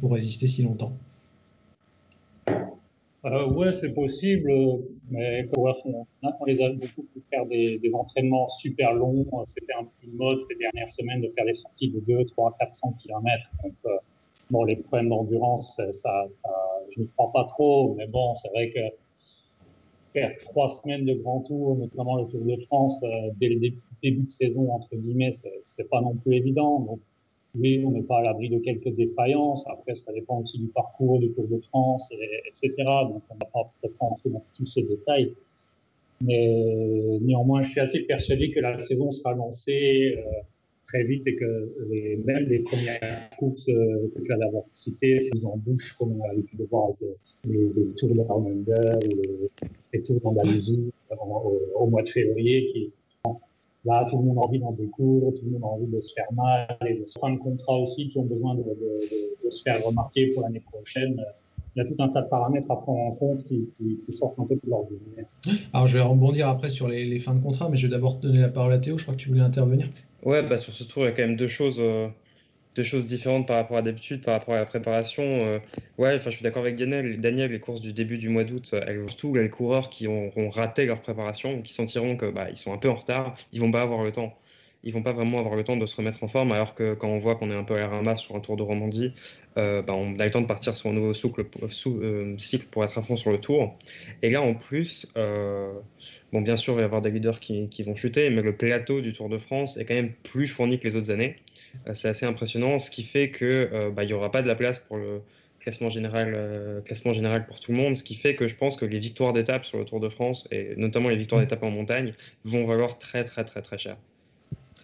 pour 0.00 0.12
résister 0.12 0.46
si 0.46 0.62
longtemps? 0.62 0.96
Euh, 3.24 3.48
ouais, 3.50 3.72
c'est 3.72 3.94
possible, 3.94 4.52
mais 5.10 5.48
on, 5.56 6.06
on 6.40 6.44
les 6.44 6.60
a 6.60 6.70
beaucoup 6.70 7.02
pu 7.02 7.22
faire 7.30 7.46
des, 7.46 7.78
des, 7.78 7.94
entraînements 7.94 8.48
super 8.48 8.94
longs. 8.94 9.26
C'était 9.46 9.74
un 9.74 9.84
peu 9.84 10.06
une 10.06 10.16
mode 10.16 10.40
ces 10.42 10.56
dernières 10.56 10.90
semaines 10.90 11.20
de 11.20 11.28
faire 11.36 11.44
des 11.44 11.54
sorties 11.54 11.90
de 11.90 12.00
2, 12.00 12.24
3, 12.26 12.56
400 12.58 12.94
km. 13.00 13.48
Donc, 13.62 13.74
euh, 13.86 13.90
bon, 14.50 14.64
les 14.64 14.76
problèmes 14.76 15.08
d'endurance, 15.08 15.80
ça, 15.92 16.28
je 16.90 17.00
ne 17.00 17.06
crois 17.16 17.30
pas 17.32 17.44
trop, 17.44 17.94
mais 17.94 18.08
bon, 18.08 18.34
c'est 18.34 18.48
vrai 18.48 18.70
que 18.70 18.80
faire 20.12 20.36
trois 20.38 20.68
semaines 20.68 21.04
de 21.04 21.14
grand 21.14 21.40
tour, 21.42 21.76
notamment 21.76 22.16
le 22.16 22.26
Tour 22.26 22.44
de 22.44 22.56
France, 22.66 23.00
dès 23.40 23.48
le 23.48 23.60
début 24.02 24.24
de 24.24 24.30
saison, 24.30 24.72
entre 24.72 24.96
guillemets, 24.96 25.32
c'est 25.64 25.88
pas 25.88 26.00
non 26.00 26.16
plus 26.16 26.34
évident. 26.34 26.98
Oui, 27.54 27.84
on 27.86 27.90
n'est 27.90 28.02
pas 28.02 28.18
à 28.18 28.22
l'abri 28.22 28.48
de 28.48 28.58
quelques 28.58 28.94
défaillances. 28.94 29.64
Après, 29.66 29.94
ça 29.94 30.12
dépend 30.12 30.40
aussi 30.40 30.58
du 30.58 30.68
parcours 30.68 31.20
du 31.20 31.30
Tour 31.32 31.46
de 31.48 31.58
France, 31.68 32.10
etc. 32.46 32.72
Donc, 33.04 33.22
on 33.28 33.34
ne 33.34 33.40
va 33.40 33.46
pas 33.52 33.72
entrer 34.00 34.30
dans 34.30 34.44
tous 34.54 34.66
ces 34.66 34.82
détails. 34.82 35.34
Mais 36.22 37.18
néanmoins, 37.20 37.62
je 37.62 37.70
suis 37.70 37.80
assez 37.80 38.00
persuadé 38.00 38.48
que 38.48 38.60
la 38.60 38.78
saison 38.78 39.10
sera 39.10 39.34
lancée 39.34 40.14
euh, 40.16 40.22
très 40.84 41.04
vite 41.04 41.26
et 41.26 41.36
que 41.36 41.74
les, 41.90 42.16
même 42.24 42.44
les 42.44 42.60
premières 42.60 43.28
courses 43.38 43.68
euh, 43.68 44.10
que 44.14 44.22
tu 44.22 44.32
as 44.32 44.36
d'avoir 44.36 44.62
citées, 44.72 45.20
ces 45.20 45.44
embouches, 45.44 45.92
comme 45.98 46.20
on 46.20 46.24
a 46.24 46.28
l'habitude 46.28 46.60
de 46.60 46.64
voir 46.64 46.90
avec 46.90 47.16
les, 47.44 47.58
les, 47.76 47.94
tours 47.96 48.10
de 48.10 48.20
Under 48.20 48.98
ou 48.98 49.50
les, 49.92 50.02
tours 50.02 50.20
d'Andalousie 50.20 50.92
au, 51.10 51.60
au, 51.74 51.86
mois 51.86 52.02
de 52.02 52.08
février, 52.08 52.70
qui, 52.72 52.92
Là, 53.84 54.06
tout 54.08 54.16
le 54.16 54.24
monde 54.24 54.38
a 54.38 54.42
envie 54.42 54.60
d'en 54.60 54.72
découvrir, 54.72 55.32
tout 55.34 55.44
le 55.44 55.52
monde 55.52 55.64
a 55.64 55.66
envie 55.66 55.86
de 55.86 56.00
se 56.00 56.12
faire 56.14 56.32
mal, 56.32 56.76
et 56.86 56.94
de 56.94 57.04
fin 57.18 57.32
de 57.32 57.38
contrat 57.38 57.76
aussi 57.78 58.08
qui 58.08 58.18
ont 58.18 58.24
besoin 58.24 58.54
de, 58.54 58.62
de, 58.62 59.44
de, 59.44 59.50
se 59.50 59.62
faire 59.62 59.84
remarquer 59.84 60.28
pour 60.28 60.42
l'année 60.42 60.60
prochaine. 60.60 61.20
Il 61.74 61.82
y 61.82 61.82
a 61.82 61.88
tout 61.88 62.00
un 62.00 62.08
tas 62.08 62.22
de 62.22 62.28
paramètres 62.28 62.70
à 62.70 62.80
prendre 62.80 63.00
en 63.00 63.12
compte 63.12 63.44
qui, 63.44 63.70
qui, 63.78 64.12
sortent 64.12 64.38
un 64.38 64.44
peu 64.44 64.54
de 64.54 64.60
l'ordinaire. 64.68 65.26
Alors, 65.72 65.88
je 65.88 65.96
vais 65.96 66.04
rebondir 66.04 66.48
après 66.48 66.68
sur 66.68 66.86
les, 66.86 67.04
les, 67.04 67.18
fins 67.18 67.34
de 67.34 67.42
contrat, 67.42 67.68
mais 67.70 67.76
je 67.76 67.86
vais 67.86 67.90
d'abord 67.90 68.20
te 68.20 68.26
donner 68.26 68.40
la 68.40 68.50
parole 68.50 68.72
à 68.72 68.78
Théo. 68.78 68.98
Je 68.98 69.04
crois 69.04 69.14
que 69.14 69.20
tu 69.20 69.30
voulais 69.30 69.42
intervenir. 69.42 69.88
Ouais, 70.24 70.42
bah, 70.42 70.58
sur 70.58 70.72
ce 70.72 70.84
tour, 70.84 71.02
il 71.02 71.06
y 71.06 71.08
a 71.08 71.12
quand 71.12 71.22
même 71.22 71.36
deux 71.36 71.48
choses. 71.48 71.82
Deux 72.74 72.82
choses 72.82 73.06
différentes 73.06 73.46
par 73.46 73.56
rapport 73.56 73.76
à 73.76 73.82
d'habitude, 73.82 74.22
par 74.22 74.34
rapport 74.34 74.54
à 74.54 74.58
la 74.58 74.66
préparation. 74.66 75.22
Euh, 75.22 75.58
ouais, 75.98 76.14
enfin, 76.16 76.30
je 76.30 76.36
suis 76.36 76.42
d'accord 76.42 76.62
avec 76.62 76.76
Daniel. 76.76 77.20
Daniel, 77.20 77.52
les 77.52 77.60
courses 77.60 77.82
du 77.82 77.92
début 77.92 78.16
du 78.18 78.28
mois 78.28 78.44
d'août, 78.44 78.70
euh, 78.72 78.82
elles 78.86 79.04
surtout 79.08 79.34
les 79.34 79.50
coureurs 79.50 79.90
qui 79.90 80.06
auront 80.06 80.48
raté 80.48 80.86
leur 80.86 81.00
préparation, 81.02 81.60
qui 81.60 81.74
sentiront 81.74 82.16
que 82.16 82.30
bah, 82.30 82.48
ils 82.48 82.56
sont 82.56 82.72
un 82.72 82.78
peu 82.78 82.88
en 82.88 82.94
retard, 82.94 83.36
ils 83.52 83.60
vont 83.60 83.70
pas 83.70 83.82
avoir 83.82 84.02
le 84.02 84.12
temps. 84.12 84.34
Ils 84.84 84.92
vont 84.92 85.02
pas 85.02 85.12
vraiment 85.12 85.38
avoir 85.38 85.54
le 85.54 85.62
temps 85.62 85.76
de 85.76 85.86
se 85.86 85.94
remettre 85.96 86.24
en 86.24 86.28
forme, 86.28 86.50
alors 86.52 86.74
que 86.74 86.94
quand 86.94 87.08
on 87.08 87.18
voit 87.18 87.36
qu'on 87.36 87.50
est 87.50 87.54
un 87.54 87.62
peu 87.62 87.76
à 87.76 87.86
la 88.02 88.16
sur 88.16 88.34
un 88.34 88.40
Tour 88.40 88.56
de 88.56 88.62
Romandie, 88.62 89.14
euh, 89.58 89.82
bah, 89.82 89.94
on 89.94 90.18
a 90.18 90.24
le 90.24 90.30
temps 90.30 90.40
de 90.40 90.46
partir 90.46 90.76
sur 90.76 90.90
un 90.90 90.92
nouveau 90.92 91.14
cycle, 91.14 91.44
cycle 92.38 92.66
pour 92.70 92.84
être 92.84 92.98
à 92.98 93.02
fond 93.02 93.16
sur 93.16 93.30
le 93.30 93.38
Tour. 93.38 93.76
Et 94.22 94.30
là, 94.30 94.42
en 94.42 94.54
plus, 94.54 95.06
bon, 96.32 96.40
bien 96.40 96.56
sûr, 96.56 96.74
il 96.74 96.76
va 96.76 96.82
y 96.82 96.84
avoir 96.84 97.02
des 97.02 97.10
leaders 97.10 97.40
qui, 97.40 97.68
qui 97.68 97.82
vont 97.82 97.94
chuter, 97.94 98.30
mais 98.30 98.42
le 98.42 98.56
plateau 98.56 99.00
du 99.00 99.12
Tour 99.12 99.28
de 99.28 99.38
France 99.38 99.76
est 99.76 99.84
quand 99.84 99.94
même 99.94 100.12
plus 100.22 100.46
fourni 100.46 100.78
que 100.78 100.84
les 100.88 100.96
autres 100.96 101.10
années. 101.10 101.36
Euh, 101.86 101.94
c'est 101.94 102.08
assez 102.08 102.26
impressionnant, 102.26 102.78
ce 102.78 102.90
qui 102.90 103.02
fait 103.02 103.30
qu'il 103.30 103.46
euh, 103.46 103.90
bah, 103.90 104.04
n'y 104.04 104.12
aura 104.12 104.30
pas 104.30 104.42
de 104.42 104.48
la 104.48 104.54
place 104.54 104.78
pour 104.78 104.96
le 104.96 105.22
classement 105.60 105.90
général, 105.90 106.32
euh, 106.34 106.80
classement 106.80 107.12
général 107.12 107.46
pour 107.46 107.60
tout 107.60 107.72
le 107.72 107.78
monde, 107.78 107.94
ce 107.94 108.02
qui 108.02 108.16
fait 108.16 108.34
que 108.34 108.48
je 108.48 108.56
pense 108.56 108.76
que 108.76 108.84
les 108.84 108.98
victoires 108.98 109.32
d'étape 109.32 109.64
sur 109.64 109.78
le 109.78 109.84
Tour 109.84 110.00
de 110.00 110.08
France, 110.08 110.48
et 110.50 110.74
notamment 110.76 111.08
les 111.08 111.16
victoires 111.16 111.40
d'étape 111.40 111.62
en 111.62 111.70
montagne, 111.70 112.12
vont 112.44 112.66
valoir 112.66 112.98
très 112.98 113.24
très 113.24 113.44
très 113.44 113.62
très 113.62 113.78
cher 113.78 113.96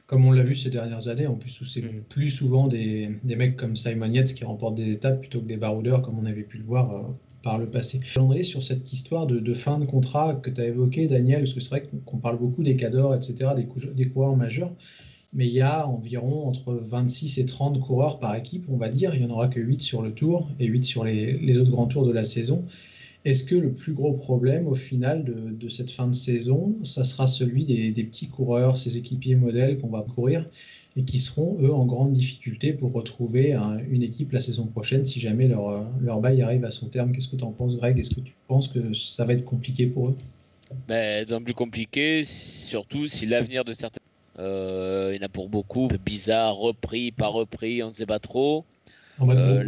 comme 0.08 0.24
on 0.24 0.32
l'a 0.32 0.42
vu 0.42 0.56
ces 0.56 0.70
dernières 0.70 1.06
années, 1.06 1.28
en 1.28 1.36
plus 1.36 1.60
où 1.60 1.64
c'est 1.64 1.82
mm. 1.82 2.02
plus 2.08 2.30
souvent 2.30 2.66
des, 2.66 3.10
des, 3.22 3.36
mecs 3.36 3.56
comme 3.56 3.76
Simon 3.76 4.10
Yates 4.10 4.34
qui 4.34 4.44
remportent 4.44 4.74
des 4.74 4.90
étapes 4.90 5.20
plutôt 5.20 5.40
que 5.40 5.46
des 5.46 5.56
baroudeurs 5.56 6.02
comme 6.02 6.18
on 6.18 6.26
avait 6.26 6.42
pu 6.42 6.58
le 6.58 6.64
voir 6.64 7.14
par 7.42 7.58
le 7.58 7.70
passé. 7.70 8.00
André, 8.16 8.42
sur 8.42 8.62
cette 8.62 8.92
histoire 8.92 9.26
de, 9.26 9.38
de, 9.38 9.54
fin 9.54 9.78
de 9.78 9.84
contrat 9.84 10.34
que 10.34 10.50
tu 10.50 10.60
as 10.60 10.66
évoqué, 10.66 11.06
Daniel, 11.06 11.40
parce 11.42 11.54
que 11.54 11.60
c'est 11.60 11.70
vrai 11.70 11.86
qu'on 12.04 12.18
parle 12.18 12.38
beaucoup 12.38 12.62
des 12.62 12.76
cadors, 12.76 13.14
etc., 13.14 13.50
des, 13.54 13.68
des 13.94 14.08
coureurs 14.08 14.36
majeurs, 14.36 14.74
mais 15.32 15.46
il 15.46 15.52
y 15.52 15.60
a 15.60 15.86
environ 15.86 16.48
entre 16.48 16.72
26 16.72 17.38
et 17.38 17.46
30 17.46 17.80
coureurs 17.80 18.18
par 18.18 18.34
équipe, 18.34 18.64
on 18.68 18.76
va 18.76 18.88
dire. 18.88 19.14
Il 19.14 19.20
n'y 19.20 19.26
en 19.26 19.30
aura 19.30 19.48
que 19.48 19.60
8 19.60 19.80
sur 19.80 20.02
le 20.02 20.12
tour 20.12 20.48
et 20.58 20.66
8 20.66 20.84
sur 20.84 21.04
les, 21.04 21.58
autres 21.58 21.70
grands 21.70 21.86
tours 21.86 22.06
de 22.06 22.12
la 22.12 22.24
saison. 22.24 22.64
Est-ce 23.24 23.44
que 23.44 23.54
le 23.54 23.72
plus 23.72 23.92
gros 23.92 24.12
problème 24.12 24.66
au 24.66 24.74
final 24.74 25.24
de, 25.24 25.68
cette 25.68 25.90
fin 25.90 26.06
de 26.06 26.14
saison, 26.14 26.76
ça 26.82 27.04
sera 27.04 27.26
celui 27.26 27.64
des, 27.64 28.04
petits 28.04 28.28
coureurs, 28.28 28.78
ces 28.78 28.96
équipiers 28.96 29.34
modèles 29.34 29.78
qu'on 29.78 29.90
va 29.90 30.02
courir 30.02 30.46
et 30.96 31.02
qui 31.04 31.18
seront, 31.18 31.58
eux, 31.60 31.72
en 31.72 31.84
grande 31.84 32.12
difficulté 32.12 32.72
pour 32.72 32.92
retrouver 32.92 33.54
une 33.90 34.02
équipe 34.02 34.32
la 34.32 34.40
saison 34.40 34.66
prochaine 34.66 35.04
si 35.04 35.20
jamais 35.20 35.46
leur, 35.46 35.84
leur 36.00 36.20
bail 36.20 36.42
arrive 36.42 36.64
à 36.64 36.70
son 36.70 36.88
terme? 36.88 37.12
Qu'est-ce 37.12 37.28
que 37.28 37.36
tu 37.36 37.44
en 37.44 37.52
penses, 37.52 37.76
Greg? 37.76 37.98
Est-ce 37.98 38.14
que 38.14 38.20
tu 38.20 38.34
penses 38.46 38.68
que 38.68 38.94
ça 38.94 39.24
va 39.24 39.34
être 39.34 39.44
compliqué 39.44 39.86
pour 39.86 40.08
eux? 40.08 40.16
Ben, 40.86 41.24
C'est 41.28 41.40
plus 41.40 41.54
compliqué, 41.54 42.24
surtout 42.24 43.06
si 43.06 43.26
l'avenir 43.26 43.64
de 43.64 43.72
certains 43.72 44.00
euh, 44.38 45.12
il 45.14 45.20
y 45.20 45.22
en 45.22 45.26
a 45.26 45.28
pour 45.28 45.48
beaucoup. 45.48 45.88
Bizarre, 46.04 46.56
repris, 46.56 47.10
pas 47.10 47.28
repris, 47.28 47.82
on 47.82 47.88
ne 47.88 47.92
sait 47.92 48.06
pas 48.06 48.18
trop. 48.18 48.64
Euh, 49.20 49.64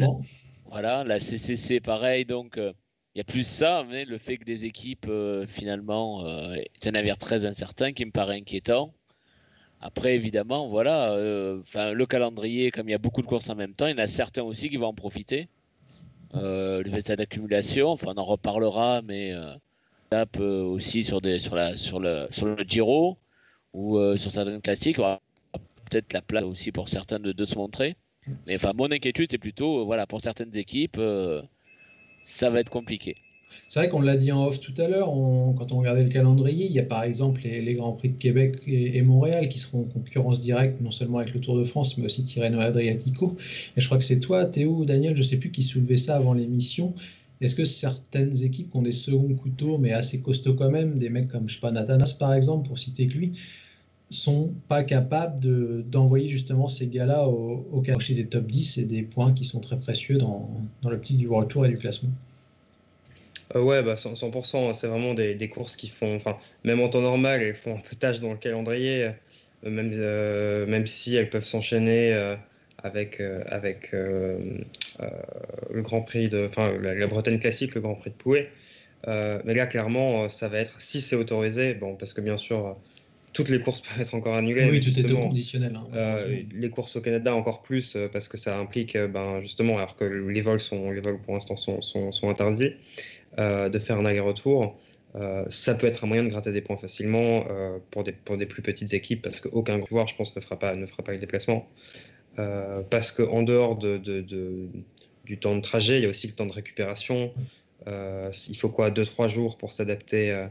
voilà, 0.70 1.02
la 1.04 1.18
CCC, 1.18 1.80
pareil. 1.80 2.24
Donc, 2.24 2.56
euh, 2.58 2.72
il 3.14 3.18
y 3.18 3.20
a 3.20 3.24
plus 3.24 3.44
ça, 3.44 3.84
mais 3.88 4.04
le 4.04 4.18
fait 4.18 4.36
que 4.38 4.44
des 4.44 4.64
équipes, 4.64 5.10
finalement, 5.48 6.24
c'est 6.80 6.90
un 6.90 6.92
navire 6.92 7.18
très 7.18 7.44
incertain 7.44 7.92
qui 7.92 8.04
me 8.04 8.12
paraît 8.12 8.36
inquiétant. 8.36 8.92
Après, 9.80 10.14
évidemment, 10.14 10.68
voilà, 10.68 11.16
enfin 11.58 11.92
le 11.92 12.06
calendrier, 12.06 12.70
comme 12.70 12.88
il 12.88 12.92
y 12.92 12.94
a 12.94 12.98
beaucoup 12.98 13.22
de 13.22 13.26
courses 13.26 13.48
en 13.50 13.56
même 13.56 13.74
temps, 13.74 13.86
il 13.86 13.92
y 13.92 13.94
en 13.94 13.98
a 13.98 14.06
certains 14.06 14.42
aussi 14.42 14.70
qui 14.70 14.76
vont 14.76 14.86
en 14.86 14.94
profiter. 14.94 15.48
le 16.34 16.88
fait 16.90 17.16
d'accumulation, 17.16 17.88
enfin, 17.88 18.12
on 18.14 18.20
en 18.20 18.24
reparlera, 18.24 19.02
mais 19.08 19.32
tape 20.10 20.40
aussi 20.40 21.04
sur, 21.04 21.20
des, 21.20 21.40
sur, 21.40 21.54
la, 21.54 21.76
sur, 21.76 22.00
le, 22.00 22.26
sur 22.30 22.46
le 22.46 22.64
Giro 22.64 23.16
ou 23.72 23.98
euh, 23.98 24.16
sur 24.16 24.30
certaines 24.30 24.60
classiques, 24.60 24.96
peut-être 24.96 26.12
la 26.12 26.22
place 26.22 26.44
aussi 26.44 26.72
pour 26.72 26.88
certains 26.88 27.20
de, 27.20 27.32
de 27.32 27.44
se 27.44 27.54
montrer. 27.56 27.96
Mais 28.46 28.56
enfin, 28.56 28.72
mon 28.74 28.90
inquiétude, 28.90 29.28
c'est 29.30 29.38
plutôt, 29.38 29.80
euh, 29.80 29.84
voilà, 29.84 30.06
pour 30.06 30.20
certaines 30.20 30.56
équipes, 30.56 30.96
euh, 30.98 31.42
ça 32.22 32.50
va 32.50 32.60
être 32.60 32.70
compliqué. 32.70 33.16
C'est 33.68 33.80
vrai 33.80 33.88
qu'on 33.88 34.00
l'a 34.00 34.16
dit 34.16 34.32
en 34.32 34.46
off 34.46 34.60
tout 34.60 34.74
à 34.78 34.88
l'heure, 34.88 35.08
quand 35.08 35.72
on 35.72 35.78
regardait 35.78 36.04
le 36.04 36.10
calendrier, 36.10 36.66
il 36.66 36.72
y 36.72 36.78
a 36.78 36.84
par 36.84 37.02
exemple 37.02 37.42
les, 37.44 37.74
Grands 37.74 37.92
Prix 37.92 38.10
de 38.10 38.16
Québec 38.16 38.60
et, 38.66 39.00
Montréal 39.02 39.48
qui 39.48 39.58
seront 39.58 39.82
en 39.82 39.84
concurrence 39.84 40.40
directe, 40.40 40.80
non 40.80 40.90
seulement 40.90 41.18
avec 41.18 41.34
le 41.34 41.40
Tour 41.40 41.58
de 41.58 41.64
France, 41.64 41.98
mais 41.98 42.06
aussi 42.06 42.24
Tirreno 42.24 42.60
Adriatico. 42.60 43.36
Et 43.76 43.80
je 43.80 43.86
crois 43.86 43.98
que 43.98 44.04
c'est 44.04 44.20
toi, 44.20 44.44
Théo 44.44 44.78
ou 44.78 44.84
Daniel, 44.84 45.14
je 45.16 45.22
ne 45.22 45.26
sais 45.26 45.36
plus 45.36 45.50
qui 45.50 45.62
soulevait 45.62 45.96
ça 45.96 46.16
avant 46.16 46.34
l'émission. 46.34 46.94
Est-ce 47.40 47.56
que 47.56 47.64
certaines 47.64 48.42
équipes 48.42 48.70
qui 48.70 48.76
ont 48.76 48.82
des 48.82 48.92
seconds 48.92 49.34
couteaux, 49.34 49.78
mais 49.78 49.92
assez 49.92 50.20
costauds 50.20 50.54
quand 50.54 50.70
même, 50.70 50.98
des 50.98 51.08
mecs 51.08 51.28
comme, 51.28 51.48
je 51.48 51.54
sais 51.54 51.60
pas, 51.60 51.70
Nathanas 51.70 52.16
par 52.18 52.34
exemple, 52.34 52.68
pour 52.68 52.78
citer 52.78 53.08
que 53.08 53.14
lui, 53.14 53.32
sont 54.10 54.52
pas 54.68 54.82
capables 54.82 55.40
d'envoyer 55.88 56.28
justement 56.28 56.68
ces 56.68 56.88
gars-là 56.88 57.26
au, 57.26 57.64
au 57.72 57.80
des 57.80 58.26
top 58.26 58.46
10 58.46 58.78
et 58.78 58.84
des 58.84 59.02
points 59.02 59.32
qui 59.32 59.44
sont 59.44 59.60
très 59.60 59.78
précieux 59.78 60.18
dans, 60.18 60.48
dans 60.82 60.90
l'optique 60.90 61.18
du 61.18 61.28
World 61.28 61.48
Tour 61.48 61.66
et 61.66 61.68
du 61.68 61.78
classement 61.78 62.10
euh, 63.56 63.62
ouais, 63.62 63.82
bah 63.82 63.94
100%, 63.94 64.74
c'est 64.74 64.86
vraiment 64.86 65.14
des, 65.14 65.48
courses 65.48 65.76
qui 65.76 65.88
font, 65.88 66.14
enfin, 66.14 66.38
même 66.64 66.80
en 66.80 66.88
temps 66.88 67.00
normal, 67.00 67.42
elles 67.42 67.54
font 67.54 67.76
un 67.76 67.80
peu 67.80 67.96
tâche 67.96 68.20
dans 68.20 68.30
le 68.30 68.36
calendrier, 68.36 69.10
euh, 69.64 69.70
même, 69.70 69.90
euh, 69.92 70.66
même 70.66 70.86
si 70.86 71.16
elles 71.16 71.30
peuvent 71.30 71.44
s'enchaîner 71.44 72.12
avec, 72.82 73.20
avec 73.48 73.92
le 73.92 74.62
Grand 75.82 76.02
Prix 76.02 76.28
de, 76.28 76.46
enfin, 76.46 76.72
la, 76.80 77.06
Bretagne 77.06 77.40
classique, 77.40 77.74
le 77.74 77.80
Grand 77.80 77.94
Prix 77.94 78.10
de 78.10 78.14
Pouet. 78.14 78.50
mais 79.06 79.54
là, 79.54 79.66
clairement, 79.66 80.28
ça 80.28 80.48
va 80.48 80.60
être, 80.60 80.80
si 80.80 81.00
c'est 81.00 81.16
autorisé, 81.16 81.74
bon, 81.74 81.96
parce 81.96 82.12
que 82.12 82.20
bien 82.20 82.36
sûr, 82.36 82.74
toutes 83.32 83.48
les 83.48 83.60
courses 83.60 83.80
peuvent 83.82 84.00
être 84.00 84.14
encore 84.14 84.34
annulées. 84.34 84.68
Oui, 84.70 84.80
tout 84.80 84.98
est 84.98 85.10
au 85.10 85.18
conditionnel. 85.18 85.76
Hein, 85.76 85.86
euh, 85.94 86.42
les 86.52 86.70
courses 86.70 86.96
au 86.96 87.00
Canada 87.00 87.34
encore 87.34 87.62
plus 87.62 87.96
euh, 87.96 88.08
parce 88.08 88.28
que 88.28 88.36
ça 88.36 88.58
implique, 88.58 88.96
euh, 88.96 89.08
ben, 89.08 89.40
justement, 89.40 89.78
alors 89.78 89.96
que 89.96 90.04
les 90.04 90.40
vols, 90.40 90.60
sont, 90.60 90.90
les 90.90 91.00
vols 91.00 91.20
pour 91.20 91.34
l'instant 91.34 91.56
sont, 91.56 91.80
sont, 91.80 92.12
sont, 92.12 92.28
interdits, 92.28 92.74
de 93.38 93.78
faire 93.78 93.98
un 93.98 94.06
aller-retour. 94.06 94.78
ça 95.48 95.74
peut 95.74 95.86
être 95.86 96.04
un 96.04 96.06
moyen 96.06 96.24
de 96.24 96.28
gratter 96.28 96.52
des 96.52 96.60
points 96.60 96.76
facilement 96.76 97.44
pour, 97.90 98.04
des, 98.04 98.12
pour 98.12 98.36
des 98.36 98.46
plus 98.46 98.62
petites 98.62 98.92
équipes 98.92 99.22
parce 99.22 99.40
qu'aucun 99.40 99.80
joueur, 99.86 100.06
je 100.08 100.16
pense, 100.16 100.34
ne 100.34 100.40
fera 100.40 100.58
pas, 100.58 100.74
ne 100.74 100.86
fera 100.86 101.02
pas 101.02 101.12
le 101.12 101.18
déplacement. 101.18 101.68
parce 102.90 103.12
qu'en 103.12 103.42
dehors 103.42 103.76
de, 103.76 103.98
de, 103.98 104.20
de, 104.20 104.68
du 105.24 105.38
temps 105.38 105.54
de 105.54 105.60
trajet, 105.60 105.98
il 105.98 106.02
y 106.02 106.06
a 106.06 106.08
aussi 106.08 106.26
le 106.26 106.34
temps 106.34 106.46
de 106.46 106.52
récupération. 106.52 107.32
il 107.86 108.56
faut 108.56 108.68
quoi 108.68 108.90
2-3 108.90 109.28
jours 109.28 109.56
pour 109.56 109.72
s'adapter 109.72 110.48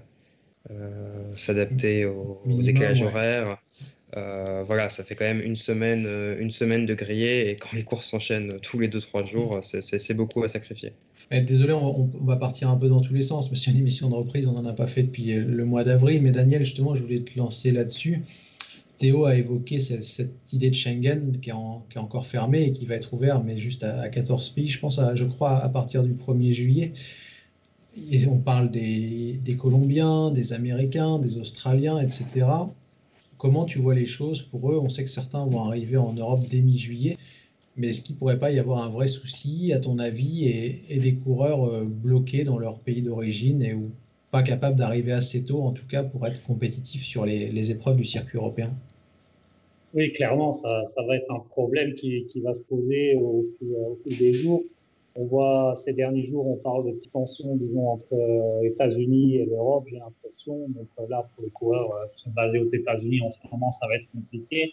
s'adapter 1.32 2.06
au, 2.06 2.42
décalage 2.46 3.02
horaire. 3.02 3.58
Euh, 4.18 4.64
voilà, 4.66 4.90
ça 4.90 5.04
fait 5.04 5.16
quand 5.16 5.26
même 5.26 5.42
une 5.42 5.56
semaine, 5.56 6.06
euh, 6.08 6.40
une 6.40 6.50
semaine 6.50 6.86
de 6.86 6.96
grillé 6.96 7.50
et 7.50 7.56
quand 7.56 7.74
les 7.74 7.84
courses 7.84 8.08
s'enchaînent 8.08 8.60
tous 8.62 8.80
les 8.80 8.88
2-3 8.88 9.26
jours, 9.26 9.60
c'est 9.62 10.14
beaucoup 10.16 10.44
à 10.44 10.48
sacrifier. 10.48 10.94
désolé, 11.32 11.74
on, 11.74 12.10
va 12.22 12.36
partir 12.36 12.70
un 12.70 12.76
peu 12.76 12.90
dans 12.90 13.02
tous 13.02 13.14
les 13.14 13.22
sens, 13.22 13.52
mais 13.52 13.58
c'est 13.58 13.72
une 13.72 13.78
émission 13.78 14.10
de 14.10 14.16
reprise, 14.16 14.48
on 14.48 14.54
n'en 14.54 14.66
a 14.66 14.74
pas 14.74 14.88
fait 14.88 15.04
depuis 15.04 15.34
le 15.34 15.66
mois 15.66 15.84
d'avril. 15.84 16.24
Mais 16.24 16.32
Daniel, 16.32 16.64
justement, 16.64 16.96
je 16.96 17.04
voulais 17.04 17.20
te 17.20 17.38
lancer 17.38 17.72
là-dessus. 17.72 18.24
Théo 18.98 19.26
a 19.26 19.36
évoqué 19.36 19.80
cette, 19.80 20.32
idée 20.52 20.72
de 20.72 20.76
Schengen 20.76 21.38
qui 21.40 21.52
est, 21.52 21.54
qui 21.90 21.98
est, 21.98 22.02
encore 22.02 22.26
fermée 22.26 22.64
et 22.64 22.72
qui 22.72 22.86
va 22.86 22.96
être 22.96 23.14
ouverte, 23.14 23.44
mais 23.46 23.58
juste 23.58 23.84
à, 23.84 24.02
à 24.02 24.10
14 24.10 24.50
pays, 24.50 24.68
je 24.68 24.80
pense, 24.80 24.98
à, 24.98 25.16
je 25.16 25.24
crois, 25.24 25.56
à 25.56 25.70
partir 25.70 26.04
du 26.04 26.14
1er 26.14 26.52
juillet 26.52 26.94
on 28.28 28.40
parle 28.40 28.72
des, 28.72 29.58
Colombiens, 29.60 30.32
des 30.32 30.54
Américains, 30.54 31.20
des 31.20 31.38
Australiens, 31.38 32.00
etc. 32.00 32.46
Comment 33.38 33.66
tu 33.66 33.80
vois 33.80 33.96
les 33.96 34.06
choses 34.06 34.42
pour 34.42 34.72
eux? 34.72 34.78
On 34.78 34.90
sait 34.90 35.04
que 35.04 35.10
certains 35.10 35.46
vont 35.46 35.64
arriver 35.64 35.98
en 35.98 36.14
Europe 36.14 36.42
dès 36.50 36.60
mi-juillet, 36.60 37.18
mais 37.78 37.88
est-ce 37.88 38.02
qu'il 38.02 38.16
ne 38.16 38.20
pourrait 38.20 38.40
pas 38.40 38.52
y 38.52 38.60
avoir 38.60 38.84
un 38.84 38.90
vrai 38.90 39.08
souci, 39.08 39.72
à 39.74 39.80
ton 39.80 40.00
avis, 40.00 40.48
et, 40.90 41.00
des 41.00 41.16
coureurs 41.16 41.66
euh, 41.66 41.86
bloqués 41.86 42.44
dans 42.44 42.60
leur 42.60 42.80
pays 42.80 43.02
d'origine 43.02 43.64
et 43.64 43.74
où 43.74 43.92
pas 44.32 44.44
capables 44.44 44.76
d'arriver 44.76 45.12
assez 45.12 45.44
tôt, 45.46 45.62
en 45.62 45.72
tout 45.72 45.88
cas, 45.88 46.04
pour 46.04 46.28
être 46.28 46.44
compétitifs 46.44 47.04
sur 47.04 47.26
les, 47.26 47.72
épreuves 47.72 47.96
du 47.96 48.06
circuit 48.06 48.38
européen? 48.38 48.76
Oui, 49.94 50.14
clairement, 50.14 50.54
ça, 50.54 50.86
va 51.08 51.16
être 51.16 51.32
un 51.32 51.40
problème 51.40 51.96
qui, 51.96 52.24
va 52.44 52.54
se 52.54 52.62
poser 52.62 53.16
au, 53.16 53.48
fil 54.04 54.18
des 54.18 54.34
jours. 54.34 54.64
On 55.22 55.26
voit 55.26 55.74
ces 55.76 55.92
derniers 55.92 56.24
jours, 56.24 56.48
on 56.48 56.56
parle 56.56 56.86
de 56.86 56.92
petites 56.94 57.12
tensions, 57.12 57.54
disons, 57.58 57.90
entre 57.90 58.14
euh, 58.14 58.62
États-Unis 58.64 59.36
et 59.36 59.46
l'Europe, 59.46 59.84
j'ai 59.90 59.98
l'impression. 59.98 60.70
Donc 60.70 60.88
euh, 60.98 61.08
là, 61.10 61.30
pour 61.36 61.44
les 61.44 61.50
coureurs 61.50 61.94
euh, 61.94 62.08
qui 62.14 62.22
sont 62.22 62.30
basés 62.30 62.58
aux 62.58 62.70
États-Unis, 62.70 63.20
en 63.24 63.30
ce 63.30 63.38
moment, 63.52 63.70
ça 63.74 63.86
va 63.88 63.96
être 63.98 64.10
compliqué. 64.14 64.72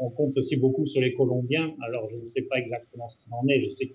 On, 0.00 0.10
compte 0.10 0.36
aussi 0.36 0.56
beaucoup 0.56 0.84
sur 0.84 1.00
les 1.00 1.14
Colombiens. 1.14 1.72
Alors, 1.86 2.10
je 2.10 2.16
ne 2.16 2.24
sais 2.24 2.42
pas 2.42 2.56
exactement 2.56 3.06
ce 3.06 3.18
qu'il 3.18 3.32
en 3.32 3.46
est. 3.46 3.60
Je 3.60 3.68
sais 3.68 3.88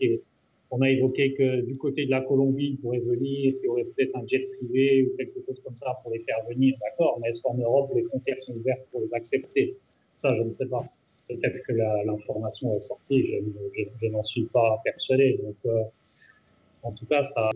qu'on 0.69 0.81
a 0.81 0.89
évoqué 0.89 1.33
que 1.33 1.59
du 1.59 1.73
côté 1.73 2.05
de 2.05 2.11
la 2.11 2.21
Colombie, 2.21 2.67
ils 2.67 2.77
pourraient 2.77 2.99
venir, 2.99 3.53
qu'il 3.55 3.65
y 3.65 3.67
aurait 3.67 3.83
peut-être 3.83 4.15
un 4.15 4.25
jet 4.25 4.47
privé 4.57 5.03
ou 5.03 5.17
quelque 5.17 5.41
chose 5.45 5.59
comme 5.65 5.75
ça 5.75 5.99
pour 6.01 6.13
les 6.13 6.19
faire 6.19 6.37
venir, 6.47 6.77
d'accord. 6.81 7.19
Mais 7.21 7.27
est-ce 7.31 7.41
qu'en 7.41 7.55
Europe, 7.55 7.91
les 7.93 8.03
frontières 8.03 8.39
sont 8.39 8.53
ouvertes 8.53 8.87
pour 8.89 9.01
les 9.01 9.13
accepter? 9.13 9.75
Ça, 10.15 10.33
je 10.33 10.43
ne 10.43 10.51
sais 10.53 10.65
pas 10.65 10.85
peut-être 11.27 11.61
que 11.63 11.73
l'information 12.05 12.75
est 12.75 12.81
sortie, 12.81 13.25
je, 14.01 14.07
n'en 14.07 14.23
suis 14.23 14.45
pas 14.45 14.81
persuadé. 14.83 15.39
Donc, 15.43 15.55
euh, 15.65 15.83
en 16.83 16.91
tout 16.91 17.05
cas, 17.05 17.23
ça 17.23 17.47
a 17.47 17.51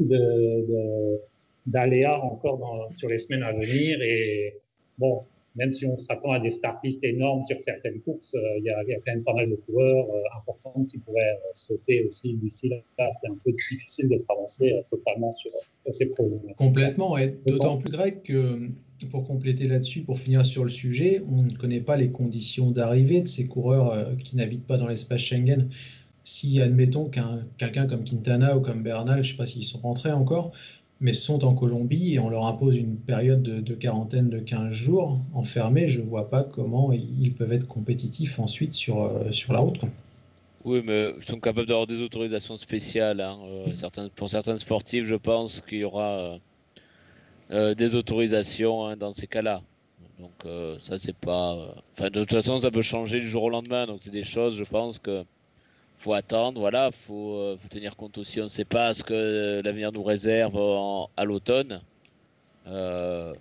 d'aléas 1.66 2.20
encore 2.20 2.58
dans, 2.58 2.92
sur 2.94 3.10
les 3.10 3.20
semaines 3.20 3.44
à 3.44 3.52
venir. 3.52 4.02
Et 4.02 4.56
bon, 4.98 5.24
même 5.56 5.74
si 5.74 5.86
on 5.86 5.98
s'attend 5.98 6.32
à 6.32 6.40
des 6.40 6.52
startpistes 6.52 7.04
énormes 7.04 7.44
sur 7.44 7.62
certaines 7.62 8.00
courses, 8.02 8.34
euh, 8.36 8.60
il 8.60 8.64
y, 8.64 8.70
a, 8.70 8.84
quand 8.86 9.14
même 9.14 9.24
pas 9.24 9.34
mal 9.34 9.50
de 9.50 9.56
coureurs 9.56 10.08
euh, 10.10 10.38
importants 10.38 10.86
qui 10.90 10.98
pourraient 11.00 11.40
sauter 11.54 12.06
aussi 12.06 12.36
d'ici 12.36 12.70
là. 12.70 13.10
C'est 13.20 13.30
un 13.30 13.38
peu 13.44 13.52
difficile 13.52 14.08
de 14.08 14.18
s'avancer 14.18 14.74
totalement 14.90 15.32
sur, 15.34 15.52
ces 15.92 16.06
problèmes. 16.08 16.54
Complètement, 16.58 17.18
et 17.18 17.30
d'autant 17.46 17.78
plus 17.78 17.92
grec 17.92 18.24
que 18.24 18.70
pour 19.06 19.28
compléter 19.28 19.68
là-dessus, 19.68 20.02
pour 20.02 20.18
finir 20.18 20.46
sur 20.46 20.64
le 20.64 20.70
sujet, 20.70 21.22
on 21.30 21.44
ne 21.44 21.52
connaît 21.52 21.82
pas 21.82 21.98
les 21.98 22.10
conditions 22.10 22.72
d'arrivée 22.72 23.22
de 23.22 23.28
ces 23.28 23.48
coureurs 23.48 23.92
euh, 23.92 24.16
qui 24.16 24.36
n'habitent 24.36 24.66
pas 24.66 24.78
dans 24.78 24.88
l'espace 24.88 25.22
Schengen. 25.22 25.70
Si, 26.24 26.60
admettons, 26.62 27.06
qu'un 27.06 27.40
quelqu'un 27.58 27.86
comme 27.86 28.04
Quintana 28.04 28.58
ou 28.58 28.62
comme 28.62 28.84
Bernal, 28.84 29.24
je 29.24 29.30
ne 29.30 29.32
sais 29.32 29.38
pas 29.38 29.46
s'ils 29.46 29.64
sont 29.64 29.80
rentrés 29.80 30.12
encore, 30.12 30.52
mais 31.00 31.14
sont 31.14 31.46
en 31.46 31.54
Colombie 31.54 32.16
et 32.16 32.20
on 32.20 32.30
leur 32.30 32.48
impose 32.48 32.76
une 32.76 32.98
période 32.98 33.44
de, 33.44 33.74
quarantaine 33.76 34.30
de 34.30 34.40
15 34.40 34.74
jours 34.74 35.22
enfermés, 35.34 35.88
je 35.88 36.02
ne 36.02 36.06
vois 36.06 36.30
pas 36.30 36.44
comment 36.44 36.92
ils 36.92 37.34
peuvent 37.34 37.54
être 37.54 37.68
compétitifs 37.68 38.40
ensuite 38.40 38.74
sur, 38.74 39.04
euh, 39.04 39.32
sur 39.32 39.54
la 39.54 39.60
route. 39.60 39.80
Oui, 40.66 40.82
mais 40.86 41.14
ils 41.18 41.24
sont 41.24 41.40
capables 41.40 41.68
d'avoir 41.68 41.88
des 41.88 42.02
autorisations 42.02 42.58
spéciales. 42.58 43.22
Hein. 43.22 43.38
Euh, 43.48 44.10
pour 44.16 44.30
certains 44.30 44.58
sportifs, 44.58 45.06
je 45.06 45.16
pense 45.16 45.62
qu'il 45.62 45.78
y 45.78 45.84
aura 45.86 46.40
euh, 47.52 47.74
des 47.74 47.96
autorisations 47.96 48.86
hein, 48.86 48.98
dans 48.98 49.14
ces 49.14 49.28
cas-là. 49.28 49.62
Donc 50.20 50.34
euh, 50.46 50.78
ça 50.84 50.98
c'est 51.00 51.16
pas. 51.16 51.54
Euh, 51.56 51.70
enfin 51.94 52.10
de 52.10 52.20
toute 52.20 52.32
façon 52.32 52.60
ça 52.60 52.72
peut 52.72 52.82
changer 52.82 53.22
du 53.22 53.30
jour 53.30 53.44
au 53.44 53.50
lendemain. 53.50 53.86
Donc 53.88 54.00
c'est 54.02 54.12
des 54.12 54.24
choses, 54.24 54.58
je 54.58 54.66
pense 54.66 55.00
que 55.00 55.24
faut 55.96 56.14
attendre. 56.14 56.60
Voilà, 56.60 56.92
faut, 56.92 57.56
faut 57.58 57.70
tenir 57.70 57.96
compte 57.96 58.18
aussi. 58.18 58.42
On 58.42 58.46
ne 58.46 58.50
sait 58.50 58.66
pas 58.66 58.94
ce 58.94 59.04
que 59.04 59.62
l'avenir 59.64 59.92
nous 59.94 60.04
réserve 60.04 60.58
à 61.16 61.24
l'automne. 61.24 61.82
on 62.66 63.34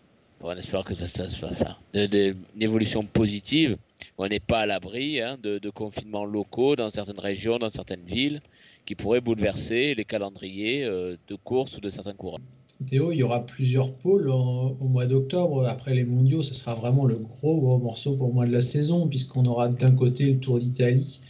espère 0.57 0.85
que 0.85 0.95
ça, 0.95 1.07
se 1.07 1.37
fasse. 1.37 1.43
Enfin, 1.43 1.77
une 1.95 2.63
évolution 2.63 3.03
positive. 3.03 3.77
On 4.19 4.29
n'est 4.29 4.41
pas 4.41 4.61
à 4.61 4.67
l'abri 4.67 5.21
hein, 5.21 5.37
de, 5.43 5.59
de 5.59 5.71
confinements 5.71 6.25
locaux 6.25 6.77
dans 6.77 6.91
certaines 6.91 7.19
régions, 7.19 7.59
dans 7.59 7.71
certaines 7.71 8.05
villes, 8.05 8.41
qui 8.87 8.95
pourraient 8.95 9.21
bouleverser 9.21 9.95
les 9.95 10.05
calendriers 10.05 10.85
de 10.85 11.35
course 11.43 11.77
ou 11.77 11.81
de 11.81 11.91
certains 11.91 12.15
coureurs. 12.15 12.41
Théo, 12.85 13.11
il 13.11 13.17
y 13.17 13.23
aura 13.23 13.47
plusieurs 13.47 13.95
pôles 13.95 14.29
au 14.29 14.75
mois 14.85 15.07
d'octobre. 15.07 15.67
Après 15.67 15.95
les 15.95 16.05
mondiaux, 16.05 16.43
ce 16.43 16.55
sera 16.55 16.75
vraiment 16.75 17.07
le 17.07 17.17
gros, 17.17 17.59
gros 17.59 17.79
morceau 17.79 18.17
pour 18.17 18.35
moi 18.35 18.47
de 18.47 18.53
la 18.53 18.61
saison, 18.61 19.09
puisqu'on 19.09 19.47
aura 19.47 19.69
d'un 19.69 19.93
côté 19.93 20.33
le 20.33 20.39
Tour 20.39 20.59
d'Italie 20.59 21.21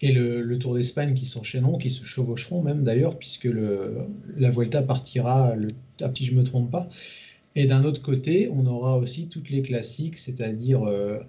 et 0.00 0.12
le, 0.12 0.58
Tour 0.58 0.74
d'Espagne 0.74 1.14
qui 1.14 1.26
s'enchaîneront, 1.26 1.76
qui 1.76 1.90
se 1.90 2.02
chevaucheront 2.02 2.62
même 2.62 2.82
d'ailleurs, 2.82 3.18
puisque 3.18 3.44
le, 3.44 4.06
la 4.36 4.50
Vuelta 4.50 4.82
partira 4.82 5.54
le 5.54 5.68
si 6.14 6.24
je 6.24 6.32
ne 6.32 6.38
me 6.38 6.44
trompe 6.44 6.70
pas. 6.70 6.88
Et 7.54 7.66
d'un 7.66 7.84
autre 7.84 8.02
côté, 8.02 8.48
on 8.50 8.66
aura 8.66 8.98
aussi 8.98 9.28
toutes 9.28 9.50
les 9.50 9.62
classiques, 9.62 10.18
c'est-à-dire 10.18 10.82
euh, 10.82 11.20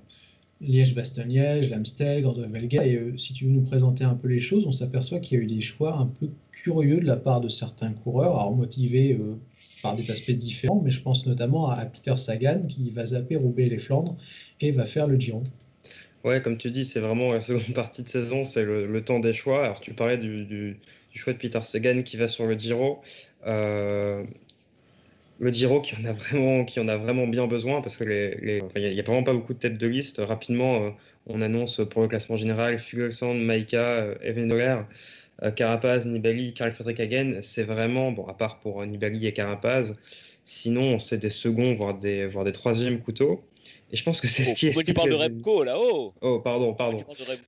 Liège-Bastogne-Liège, 0.65 1.69
l'Amstel, 1.69 2.21
Grande-Velga. 2.21 2.85
Et 2.85 2.95
euh, 2.95 3.17
si 3.17 3.33
tu 3.33 3.45
veux 3.45 3.51
nous 3.51 3.63
présenter 3.63 4.03
un 4.03 4.15
peu 4.15 4.27
les 4.27 4.39
choses, 4.39 4.65
on 4.65 4.71
s'aperçoit 4.71 5.19
qu'il 5.19 5.37
y 5.37 5.41
a 5.41 5.43
eu 5.43 5.47
des 5.47 5.61
choix 5.61 5.97
un 5.97 6.07
peu 6.07 6.29
curieux 6.51 6.99
de 6.99 7.05
la 7.05 7.17
part 7.17 7.41
de 7.41 7.49
certains 7.49 7.91
coureurs, 7.93 8.37
alors 8.37 8.55
motivés 8.55 9.13
euh, 9.13 9.35
par 9.81 9.95
des 9.95 10.11
aspects 10.11 10.31
différents, 10.31 10.81
mais 10.83 10.91
je 10.91 11.01
pense 11.01 11.25
notamment 11.27 11.69
à, 11.69 11.85
Peter 11.85 12.17
Sagan 12.17 12.63
qui 12.67 12.89
va 12.89 13.05
zapper 13.05 13.35
Roubaix 13.35 13.67
et 13.67 13.69
les 13.69 13.77
Flandres 13.77 14.15
et 14.61 14.71
va 14.71 14.85
faire 14.85 15.07
le 15.07 15.19
Giro. 15.19 15.43
Ouais, 16.23 16.41
comme 16.41 16.57
tu 16.57 16.71
dis, 16.71 16.85
c'est 16.85 16.99
vraiment 16.99 17.31
la 17.31 17.41
seconde 17.41 17.73
partie 17.75 18.01
de 18.01 18.09
saison, 18.09 18.43
c'est 18.43 18.63
le, 18.63 19.03
temps 19.03 19.19
des 19.19 19.33
choix. 19.33 19.63
Alors 19.63 19.79
tu 19.79 19.93
parlais 19.93 20.17
du, 20.17 20.79
choix 21.13 21.33
de 21.33 21.37
Peter 21.37 21.59
Sagan 21.63 22.01
qui 22.01 22.17
va 22.17 22.27
sur 22.27 22.45
le 22.47 22.57
Giro. 22.57 23.01
Euh, 23.45 24.23
le 25.39 25.51
Giro 25.51 25.81
qui 25.81 25.95
en 25.95 26.05
a 26.05 26.11
vraiment, 26.13 26.65
qui 26.65 26.79
en 26.79 26.87
a 26.87 26.97
vraiment 26.97 27.27
bien 27.27 27.47
besoin 27.47 27.81
parce 27.81 27.97
que 27.97 28.03
les, 28.03 28.61
n'y 28.75 28.99
a, 28.99 29.03
vraiment 29.03 29.23
pas 29.23 29.33
beaucoup 29.33 29.53
de 29.53 29.59
têtes 29.59 29.77
de 29.77 29.87
liste. 29.87 30.21
Rapidement, 30.23 30.75
euh, 30.75 30.89
on 31.27 31.41
annonce 31.41 31.81
pour 31.89 32.01
le 32.01 32.07
classement 32.07 32.37
général 32.37 32.79
Fuglsang, 32.79 33.35
Maika, 33.35 33.77
euh, 33.77 34.15
euh, 34.23 34.83
Carapaz, 35.55 36.05
Nibali, 36.05 36.53
Karl 36.53 36.71
Fredrik 36.71 36.99
Hagen. 36.99 37.39
C'est 37.41 37.63
vraiment, 37.63 38.11
bon, 38.11 38.25
à 38.27 38.33
part 38.33 38.59
pour 38.59 38.85
Nibali 38.85 39.27
et 39.27 39.33
Carapaz, 39.33 39.93
sinon 40.45 40.99
c'est 40.99 41.17
des 41.17 41.29
seconds, 41.29 41.73
voire 41.73 41.97
des, 41.97 42.27
voire 42.27 42.45
des 42.45 42.51
troisièmes 42.51 43.01
couteaux. 43.01 43.43
Et 43.91 43.97
je 43.97 44.03
pense 44.03 44.19
que 44.19 44.27
c'est 44.27 44.43
ce 44.43 44.55
qui 44.55 44.67
est. 44.67 44.83
tu 44.83 44.93
parles 44.93 45.09
de 45.09 45.15
Remco 45.15 45.63
là, 45.63 45.75
oh 45.77 46.13
Oh, 46.21 46.39
pardon, 46.39 46.73
pardon. 46.73 46.97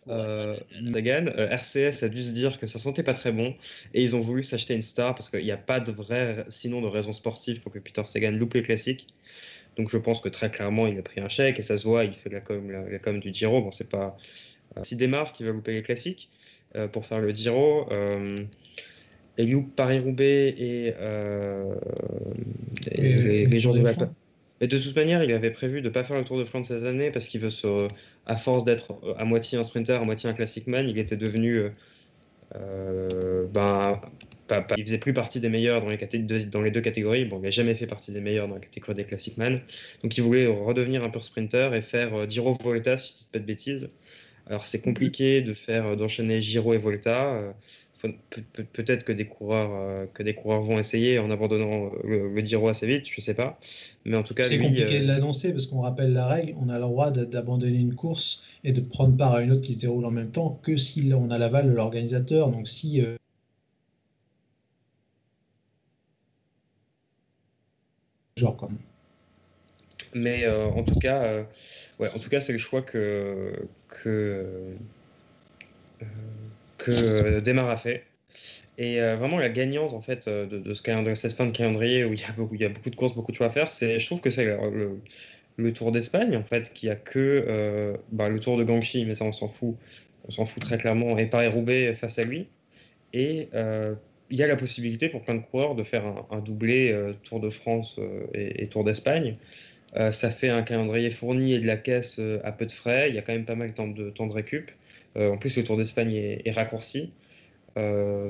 Euh, 0.07 0.55
euh 0.85 1.47
RCS 1.49 2.03
a 2.03 2.09
dû 2.09 2.23
se 2.23 2.31
dire 2.31 2.59
que 2.59 2.67
ça 2.67 2.79
sentait 2.79 3.03
pas 3.03 3.13
très 3.13 3.31
bon 3.31 3.55
et 3.93 4.03
ils 4.03 4.15
ont 4.15 4.21
voulu 4.21 4.43
s'acheter 4.43 4.73
une 4.73 4.83
star 4.83 5.15
parce 5.15 5.29
qu'il 5.29 5.43
n'y 5.43 5.51
a 5.51 5.57
pas 5.57 5.79
de 5.79 5.91
vraie, 5.91 6.45
sinon 6.49 6.81
de 6.81 6.87
raison 6.87 7.13
sportive 7.13 7.61
pour 7.61 7.71
que 7.71 7.79
Peter 7.79 8.03
Sagan 8.05 8.31
loupe 8.31 8.53
les 8.53 8.63
classiques. 8.63 9.07
Donc 9.77 9.89
je 9.89 9.97
pense 9.97 10.21
que 10.21 10.29
très 10.29 10.49
clairement 10.51 10.87
il 10.87 10.97
a 10.97 11.01
pris 11.01 11.21
un 11.21 11.29
chèque 11.29 11.59
et 11.59 11.63
ça 11.63 11.77
se 11.77 11.87
voit, 11.87 12.03
il 12.03 12.13
fait 12.13 12.29
la 12.29 12.41
com, 12.41 12.71
la, 12.71 12.99
com 12.99 13.19
du 13.19 13.33
Giro. 13.33 13.61
Bon, 13.61 13.71
c'est 13.71 13.89
pas. 13.89 14.15
Euh, 14.77 14.83
si 14.83 14.95
démarre 14.95 15.33
qui 15.33 15.43
va 15.43 15.51
louper 15.51 15.73
les 15.73 15.81
classiques 15.81 16.29
euh, 16.31 16.46
pour 16.91 17.05
faire 17.05 17.19
le 17.19 17.31
Giro. 17.31 17.87
Euh, 17.91 18.35
et 19.39 19.45
loupe 19.45 19.75
Paris-Roubaix 19.75 20.47
et, 20.57 20.93
les, 22.91 23.45
les, 23.45 23.59
jours 23.59 23.75
de 23.75 23.81
vacances. 23.81 24.09
Mais 24.59 24.67
de 24.67 24.77
toute 24.77 24.95
manière, 24.95 25.23
il 25.23 25.31
avait 25.31 25.51
prévu 25.51 25.81
de 25.81 25.87
ne 25.87 25.93
pas 25.93 26.03
faire 26.03 26.17
le 26.17 26.23
Tour 26.23 26.37
de 26.37 26.43
France 26.43 26.69
cette 26.69 26.83
année 26.83 27.11
parce 27.11 27.27
qu'il 27.27 27.41
veut 27.41 27.49
se, 27.49 27.87
à 28.25 28.37
force 28.37 28.63
d'être 28.63 28.99
à 29.17 29.25
moitié 29.25 29.57
un 29.57 29.63
sprinter, 29.63 30.01
à 30.01 30.03
moitié 30.03 30.29
un 30.29 30.33
classic 30.33 30.67
man, 30.67 30.87
il 30.89 30.97
était 30.97 31.17
devenu, 31.17 31.57
euh, 31.57 31.69
euh 32.55 33.45
ben, 33.51 34.01
pas, 34.47 34.65
il 34.77 34.83
faisait 34.83 34.97
plus 34.97 35.13
partie 35.13 35.39
des 35.39 35.49
meilleurs 35.49 35.81
dans 35.81 35.89
les, 35.89 36.45
dans 36.45 36.61
les 36.61 36.71
deux 36.71 36.81
catégories. 36.81 37.25
Bon, 37.25 37.37
il 37.37 37.43
n'a 37.43 37.49
jamais 37.49 37.75
fait 37.75 37.85
partie 37.85 38.11
des 38.11 38.21
meilleurs 38.21 38.47
dans 38.47 38.55
la 38.55 38.61
catégorie 38.61 38.95
des 38.95 39.03
classic 39.03 39.37
man, 39.37 39.61
donc 40.01 40.17
il 40.17 40.23
voulait 40.23 40.47
redevenir 40.47 41.03
un 41.03 41.09
pur 41.09 41.23
sprinter 41.23 41.75
et 41.75 41.81
faire 41.81 42.13
euh, 42.15 42.27
Giro 42.27 42.57
Volta 42.63 42.97
si 42.97 43.13
je 43.13 43.17
dis 43.19 43.27
pas 43.31 43.39
de 43.39 43.45
bêtises. 43.45 43.87
Alors 44.49 44.65
c'est 44.65 44.81
compliqué 44.81 45.41
de 45.41 45.53
faire 45.53 45.85
euh, 45.87 45.95
d'enchaîner 45.95 46.41
Giro 46.41 46.73
et 46.73 46.77
Volta 46.77 47.53
peut-être 48.73 49.03
que 49.03 49.11
des 49.11 49.25
coureurs 49.25 49.71
euh, 49.79 50.05
que 50.13 50.23
des 50.23 50.35
coureurs 50.35 50.61
vont 50.61 50.77
essayer 50.79 51.19
en 51.19 51.31
abandonnant 51.31 51.91
le, 52.03 52.33
le 52.33 52.45
Giro 52.45 52.67
assez 52.67 52.87
vite, 52.87 53.05
je 53.09 53.21
sais 53.21 53.33
pas. 53.33 53.57
Mais 54.05 54.17
en 54.17 54.23
tout 54.23 54.33
cas, 54.33 54.43
c'est 54.43 54.59
compliqué 54.59 54.99
de 54.99 55.03
euh, 55.03 55.07
l'annoncer 55.07 55.51
parce 55.51 55.65
qu'on 55.65 55.81
rappelle 55.81 56.13
la 56.13 56.27
règle, 56.27 56.53
on 56.59 56.69
a 56.69 56.75
le 56.75 56.81
droit 56.81 57.11
d'abandonner 57.11 57.77
une 57.77 57.95
course 57.95 58.43
et 58.63 58.71
de 58.71 58.81
prendre 58.81 59.17
part 59.17 59.33
à 59.33 59.41
une 59.41 59.51
autre 59.51 59.61
qui 59.61 59.73
se 59.73 59.81
déroule 59.81 60.05
en 60.05 60.11
même 60.11 60.31
temps 60.31 60.59
que 60.63 60.77
si 60.77 61.11
on 61.13 61.29
a 61.31 61.37
l'aval 61.37 61.67
de 61.67 61.73
l'organisateur. 61.73 62.49
Donc 62.49 62.67
si 62.67 63.01
euh, 63.01 63.15
genre 68.37 68.55
quoi. 68.55 68.69
Mais 70.13 70.47
en 70.47 70.83
tout 70.83 70.99
cas, 70.99 71.45
ouais, 71.99 72.09
en 72.13 72.19
tout 72.19 72.29
cas, 72.29 72.39
c'est 72.39 72.53
le 72.53 72.59
choix 72.59 72.81
que 72.81 73.53
que 73.87 74.75
que 76.77 76.91
euh, 76.91 77.41
Demar 77.41 77.69
a 77.69 77.77
fait. 77.77 78.03
Et 78.77 79.01
euh, 79.01 79.15
vraiment, 79.15 79.39
la 79.39 79.49
gagnante 79.49 79.93
en 79.93 80.01
fait 80.01 80.27
euh, 80.27 80.45
de, 80.45 80.73
ce 80.73 81.15
cette 81.15 81.33
fin 81.33 81.45
de 81.45 81.51
calendrier 81.51 82.05
où 82.05 82.13
il 82.13 82.21
y 82.21 82.23
a 82.23 82.31
beaucoup, 82.31 82.89
de 82.89 82.95
courses, 82.95 83.15
beaucoup 83.15 83.31
de 83.31 83.37
choix 83.37 83.47
à 83.47 83.49
faire, 83.49 83.71
c'est, 83.71 83.99
je 83.99 84.05
trouve 84.05 84.21
que 84.21 84.29
c'est 84.29 84.45
le, 84.45 85.73
Tour 85.73 85.91
d'Espagne 85.91 86.35
en 86.37 86.43
fait 86.43 86.71
qui 86.71 86.87
a 86.89 86.95
que 86.95 87.97
bah, 88.11 88.29
le 88.29 88.39
Tour 88.39 88.57
de 88.57 88.63
Gangxi, 88.63 89.05
mais 89.05 89.15
ça 89.15 89.25
on 89.25 89.31
s'en 89.31 89.47
fout, 89.47 89.75
on 90.27 90.31
s'en 90.31 90.45
fout 90.45 90.61
très 90.61 90.77
clairement, 90.77 91.17
et 91.17 91.25
Paris-Roubaix 91.25 91.95
face 91.95 92.19
à 92.19 92.21
lui. 92.21 92.47
Et 93.13 93.49
il 94.29 94.37
y 94.37 94.43
a 94.43 94.47
la 94.47 94.55
possibilité 94.55 95.09
pour 95.09 95.23
plein 95.23 95.33
de 95.33 95.41
coureurs 95.41 95.73
de 95.73 95.83
faire 95.83 96.03
un, 96.29 96.39
doublé 96.41 96.95
Tour 97.23 97.39
de 97.39 97.49
France 97.49 97.99
et, 98.35 98.67
Tour 98.67 98.83
d'Espagne. 98.83 99.35
Ça 99.95 100.29
fait 100.29 100.49
un 100.49 100.63
calendrier 100.63 101.11
fourni 101.11 101.53
et 101.53 101.59
de 101.59 101.67
la 101.67 101.77
caisse 101.77 102.19
à 102.43 102.51
peu 102.51 102.65
de 102.65 102.71
frais. 102.71 103.09
Il 103.09 103.15
y 103.15 103.17
a 103.17 103.21
quand 103.21 103.33
même 103.33 103.45
pas 103.45 103.55
mal 103.55 103.69
de 103.73 104.09
temps 104.09 104.27
de, 104.27 104.31
récup. 104.31 104.71
Euh, 105.17 105.31
en 105.31 105.37
plus, 105.37 105.57
le 105.57 105.63
Tour 105.63 105.77
d'Espagne 105.77 106.13
est, 106.13 106.51
raccourci. 106.51 107.09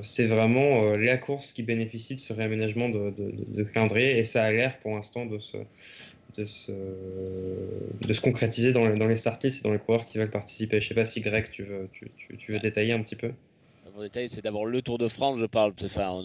c'est 0.02 0.26
vraiment 0.26 0.92
la 0.96 1.18
course 1.18 1.52
qui 1.52 1.64
bénéficie 1.64 2.16
de 2.16 2.20
ce 2.20 2.34
réaménagement 2.34 2.90
de, 2.90 3.64
calendrier 3.64 4.18
et 4.18 4.24
ça 4.24 4.44
a 4.44 4.52
l'air 4.52 4.78
pour 4.80 4.96
l'instant 4.96 5.26
de 5.26 5.40
se, 5.40 5.58
concrétiser 8.22 8.72
dans, 8.72 8.96
dans 8.96 9.08
les 9.08 9.18
starties 9.18 9.48
et 9.48 9.62
dans 9.64 9.74
les 9.74 9.80
coureurs 9.80 10.06
qui 10.06 10.18
veulent 10.18 10.32
participer. 10.32 10.80
Je 10.80 10.86
ne 10.86 10.90
sais 10.90 10.96
pas 10.96 11.06
si 11.06 11.22
Greg, 11.22 11.50
tu, 11.52 11.64
veux 11.64 12.60
détailler 12.60 12.94
un 12.94 13.02
petit 13.02 13.16
peu 13.16 13.32
C'est 14.12 14.44
d'abord 14.44 14.68
le 14.68 14.82
Tour 14.84 15.00
de 15.00 15.08
France, 15.08 15.40
je 15.40 15.46
parle. 15.46 15.74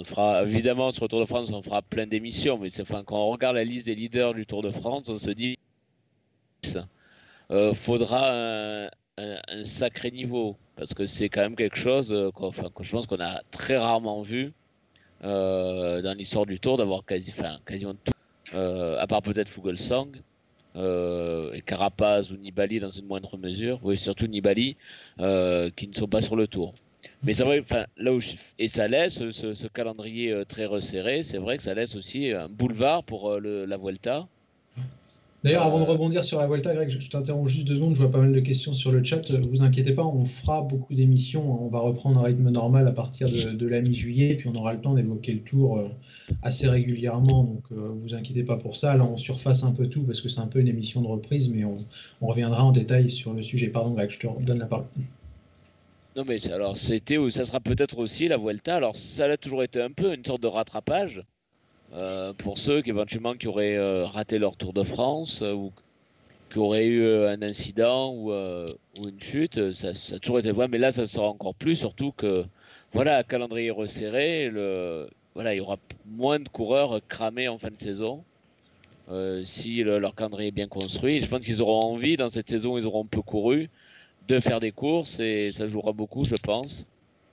Enfin, 0.00 0.42
évidemment, 0.42 0.90
sur 0.90 1.04
le 1.04 1.08
Tour 1.08 1.20
de 1.20 1.24
France, 1.24 1.50
on 1.52 1.62
fera 1.62 1.80
plein 1.80 2.06
d'émissions, 2.06 2.58
mais 2.58 2.68
enfin, 2.80 3.02
quand 3.02 3.16
on 3.16 3.30
regarde 3.30 3.56
la 3.56 3.64
liste 3.64 3.87
des 3.87 3.94
leaders 3.94 4.35
du 4.35 4.44
Tour 4.44 4.62
de 4.62 4.70
France, 4.70 5.08
on 5.08 5.18
se 5.18 5.30
dit 5.30 5.58
euh, 7.50 7.72
faudra 7.72 8.30
un, 8.32 8.90
sacré 9.64 10.11
niveau 10.11 10.56
parce 10.76 10.92
que 10.92 11.06
c'est 11.06 11.28
quand 11.28 11.40
même 11.40 11.56
quelque 11.56 11.76
chose 11.76 12.12
euh, 12.12 12.30
enfin, 12.37 12.68
que 12.74 12.85
je 12.85 12.90
pense 12.90 13.06
qu'on 13.06 13.20
a 13.20 13.40
très 13.50 13.78
rarement 13.78 14.22
vu 14.22 14.52
euh, 15.24 16.02
dans 16.02 16.16
l'histoire 16.16 16.46
du 16.46 16.61
Tour 16.61 16.76
d'avoir 16.76 17.04
quasi, 17.06 17.32
enfin, 17.37 17.58
quasiment 17.64 17.94
tout, 17.94 18.12
euh, 18.54 18.98
à 18.98 19.06
part 19.06 19.22
peut-être 19.22 19.48
Fugelsang 19.48 20.12
et 20.74 21.62
Carapaz 21.64 22.32
ou 22.32 22.37
Nibali 22.37 22.80
dans 22.80 22.90
une 22.90 23.06
moindre 23.06 23.37
mesure, 23.38 23.80
oui 23.82 23.96
surtout 23.96 24.26
Nibali, 24.26 24.76
qui 25.16 25.88
ne 25.88 25.94
sont 25.94 26.08
pas 26.08 26.20
sur 26.20 26.37
le 26.37 26.46
Tour. 26.46 26.74
Mais 27.23 27.41
enfin, 27.43 27.87
là 27.97 28.15
où 28.15 28.21
et 28.59 28.69
ça 28.69 28.88
laisse 28.88 29.31
ce, 29.31 29.55
ce 29.55 29.67
calendrier 29.67 30.43
très 30.49 30.67
resserré, 30.67 31.23
c'est 31.23 31.38
vrai 31.38 31.57
que 31.57 31.62
ça 31.62 31.75
laisse 31.75 31.95
aussi 31.95 32.31
un 32.31 32.49
boulevard 32.49 33.05
pour 33.05 33.38
le, 33.38 33.65
la 33.65 33.77
Vuelta. 33.77 34.27
D'ailleurs, 35.45 35.65
avant 35.65 35.81
de 35.81 35.85
rebondir 35.85 36.23
sur 36.23 36.38
la 36.38 36.47
Volta, 36.47 36.73
Greg, 36.73 36.88
je 36.88 37.11
t'interromps 37.11 37.51
juste 37.51 37.67
deux 37.67 37.75
secondes. 37.75 37.97
Je 37.97 38.03
vois 38.03 38.12
pas 38.12 38.21
mal 38.21 38.33
de 38.33 38.38
questions 38.38 38.75
sur 38.75 38.93
le 38.93 39.03
chat. 39.03 39.29
Vous 39.33 39.62
inquiétez 39.62 39.93
pas, 39.93 40.05
on 40.05 40.25
fera 40.25 40.62
beaucoup 40.62 40.95
d'émissions. 40.95 41.65
On 41.65 41.69
va 41.69 41.81
reprendre 41.81 42.21
un 42.21 42.23
rythme 42.23 42.49
normal 42.51 42.87
à 42.87 42.93
partir 42.93 43.29
de, 43.29 43.67
la 43.67 43.81
mi-juillet, 43.81 44.37
puis 44.37 44.49
on 44.49 44.55
aura 44.55 44.73
le 44.73 44.81
temps 44.81 44.95
d'évoquer 44.95 45.33
le 45.33 45.41
tour 45.41 45.79
euh, 45.79 45.88
assez 46.43 46.69
régulièrement. 46.69 47.43
Donc, 47.43 47.65
euh, 47.73 47.88
vous 47.97 48.15
inquiétez 48.15 48.45
pas 48.45 48.57
pour 48.57 48.77
ça. 48.77 48.97
Là, 48.97 49.05
on 49.05 49.17
surface 49.17 49.65
un 49.65 49.73
peu 49.73 49.88
tout 49.88 50.03
parce 50.03 50.21
que 50.21 50.29
c'est 50.29 50.41
un 50.41 50.47
peu 50.47 50.61
une 50.61 50.69
émission 50.69 51.03
de 51.03 51.09
reprise, 51.09 51.51
mais 51.53 51.65
on, 51.65 51.77
reviendra 52.21 52.62
en 52.62 52.71
détail 52.71 53.11
sur 53.11 53.35
le 53.35 53.43
sujet. 53.43 53.67
Pardon, 53.67 53.95
Greg, 53.95 54.11
je 54.11 54.19
te 54.21 54.45
donne 54.45 54.61
la 54.61 54.67
parole. 54.67 54.87
Non, 56.16 56.25
mais 56.27 56.51
alors, 56.53 56.77
c'était, 56.77 57.18
ça 57.31 57.44
sera 57.44 57.61
peut-être 57.61 57.98
aussi 57.98 58.29
la 58.29 58.37
Vuelta. 58.37 58.77
Alors, 58.77 58.96
ça 58.96 59.25
a 59.25 59.37
toujours 59.37 59.62
été 59.62 59.81
un 59.81 59.90
peu 59.90 60.14
une 60.14 60.25
sorte 60.25 60.42
de 60.42 60.48
rattrapage. 60.48 61.25
Euh, 61.94 62.33
pour 62.33 62.59
ceux 62.59 62.81
qui 62.81 62.88
éventuellement 62.88 63.35
qui 63.35 63.48
auraient 63.48 63.77
euh, 63.77 64.07
raté 64.07 64.38
leur 64.38 64.57
Tour 64.57 64.72
de 64.72 64.83
France 64.83 65.42
euh, 65.42 65.53
ou 65.53 65.72
qui 66.51 66.59
auraient 66.59 66.87
eu 66.87 67.07
un 67.27 67.42
incident 67.42 68.14
ou, 68.14 68.31
une 68.33 69.20
chute, 69.20 69.72
ça, 69.72 69.88
a 69.88 70.18
toujours 70.18 70.38
été 70.38 70.53
vrai, 70.53 70.68
mais 70.68 70.77
là 70.77 70.92
ça 70.92 71.07
sera 71.07 71.27
encore 71.29 71.55
plus, 71.55 71.77
surtout 71.77 72.12
que 72.12 72.44
voilà, 72.92 73.25
calendrier 73.25 73.70
resserré, 73.70 74.51
voilà, 75.35 75.55
il 75.55 75.57
y 75.57 75.61
aura 75.61 75.79
moins 76.05 76.38
de 76.38 76.48
coureurs 76.51 77.01
cramés 77.09 77.48
en 77.48 77.57
fin 77.57 77.70
de 77.70 77.81
saison. 77.81 78.22
si 79.44 79.83
leur 79.83 80.14
calendrier 80.14 80.48
est 80.48 80.51
bien 80.51 80.68
construit, 80.68 81.22
je 81.22 81.27
pense 81.27 81.40
qu'ils 81.40 81.62
auront 81.62 81.94
envie 81.94 82.18
dans 82.18 82.29
cette 82.29 82.51
saison, 82.51 82.77
ils 82.77 82.87
auront 82.87 83.07
peu 83.07 83.22
couru, 83.22 83.70
de 84.28 84.40
faire 84.40 84.61
des 84.61 84.72
courses 84.72 85.20
et 85.20 85.50
ça 85.52 85.68
jouera 85.68 85.92
beaucoup, 85.92 86.24
je 86.24 86.37
pense. 86.37 86.87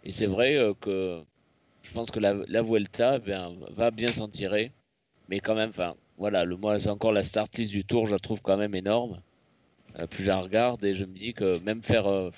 Et 0.04 0.12
c'est 0.12 0.28
vrai 0.28 0.58
que 0.82 1.22
je 1.84 1.92
pense 1.92 2.12
que 2.12 2.20
la, 2.20 2.62
Vuelta 2.62 3.20
va 3.20 3.92
bien 3.92 4.12
s'en 4.12 4.28
tirer. 4.28 4.72
Mais 5.28 5.40
quand 5.40 5.56
même, 5.56 5.72
voilà, 6.18 6.44
le 6.44 6.58
moi, 6.58 6.80
c'est 6.80 6.90
encore 6.90 7.14
la 7.14 7.24
start 7.24 7.58
list 7.58 7.72
du 7.72 7.86
tour, 7.86 8.08
je 8.08 8.12
la 8.12 8.20
trouve 8.20 8.42
quand 8.42 8.58
même 8.58 8.76
énorme. 8.76 9.22
Euh, 10.00 10.08
plus 10.08 10.24
je 10.24 10.30
la 10.30 10.40
regarde 10.40 10.84
et 10.86 10.94
je 10.94 11.06
me 11.06 11.18
dis 11.18 11.34
que 11.34 11.60
même 11.64 11.82
faire. 11.84 12.08
Euh, 12.08 12.30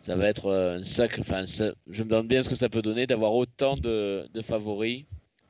ça 0.00 0.16
va 0.16 0.26
être 0.28 0.46
euh, 0.46 0.78
un 0.78 0.82
sacré. 0.82 1.20
Enfin, 1.20 1.44
je 1.44 2.02
me 2.02 2.08
demande 2.08 2.26
bien 2.28 2.42
ce 2.42 2.48
que 2.48 2.54
ça 2.54 2.68
peut 2.68 2.82
donner 2.82 3.06
d'avoir 3.06 3.34
autant 3.34 3.74
de, 3.74 4.28
favoris, 4.42 5.04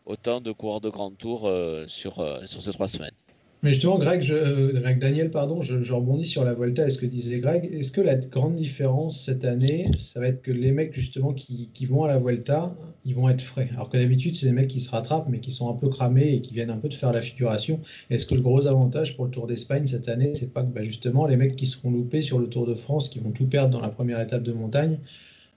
autant 0.06 0.40
de 0.40 0.52
coureurs 0.52 0.80
de 0.80 0.90
grand 0.90 1.12
tour 1.12 1.50
sur 1.86 2.40
ces 2.46 2.72
trois 2.72 2.88
semaines. 2.88 3.14
Mais 3.62 3.74
justement, 3.74 3.98
Greg, 3.98 4.26
euh, 4.30 4.72
Greg 4.80 4.98
Daniel, 4.98 5.30
pardon, 5.30 5.60
je, 5.60 5.92
rebondis 5.92 6.24
sur 6.24 6.44
la 6.44 6.54
Volta 6.54 6.86
est 6.86 6.90
ce 6.90 6.96
que 6.96 7.04
disait 7.04 7.40
Greg. 7.40 7.68
Est-ce 7.70 7.92
que 7.92 8.00
la 8.00 8.16
grande 8.16 8.56
différence 8.56 9.22
cette 9.22 9.44
année, 9.44 9.90
ça 9.98 10.18
va 10.18 10.28
être 10.28 10.40
que 10.40 10.50
les 10.50 10.72
mecs 10.72 10.94
justement 10.94 11.34
qui, 11.34 11.68
vont 11.84 12.04
à 12.04 12.08
la 12.08 12.16
Volta, 12.16 12.74
ils 13.04 13.14
vont 13.14 13.28
être 13.28 13.42
frais? 13.42 13.68
Alors 13.74 13.90
que 13.90 13.98
d'habitude, 13.98 14.34
c'est 14.34 14.46
des 14.46 14.52
mecs 14.52 14.68
qui 14.68 14.80
se 14.80 14.90
rattrapent, 14.90 15.28
mais 15.28 15.40
qui 15.40 15.50
sont 15.50 15.68
un 15.68 15.74
peu 15.74 15.90
cramés 15.90 16.36
et 16.36 16.40
qui 16.40 16.54
viennent 16.54 16.70
un 16.70 16.78
peu 16.78 16.88
de 16.88 16.94
faire 16.94 17.12
la 17.12 17.20
figuration. 17.20 17.80
Est-ce 18.08 18.24
que 18.24 18.34
le 18.34 18.40
gros 18.40 18.66
avantage 18.66 19.14
pour 19.14 19.26
le 19.26 19.30
Tour 19.30 19.46
d'Espagne 19.46 19.86
cette 19.86 20.08
année, 20.08 20.34
c'est 20.34 20.54
pas 20.54 20.62
que 20.62 20.72
bah, 20.72 20.82
justement 20.82 21.26
les 21.26 21.36
mecs 21.36 21.54
qui 21.54 21.66
seront 21.66 21.90
loupés 21.90 22.22
sur 22.22 22.38
le 22.38 22.48
Tour 22.48 22.64
de 22.64 22.74
France, 22.74 23.10
qui 23.10 23.18
vont 23.18 23.32
tout 23.32 23.46
perdre 23.46 23.72
dans 23.72 23.82
la 23.82 23.90
première 23.90 24.20
étape 24.20 24.42
de 24.42 24.52
montagne, 24.52 24.98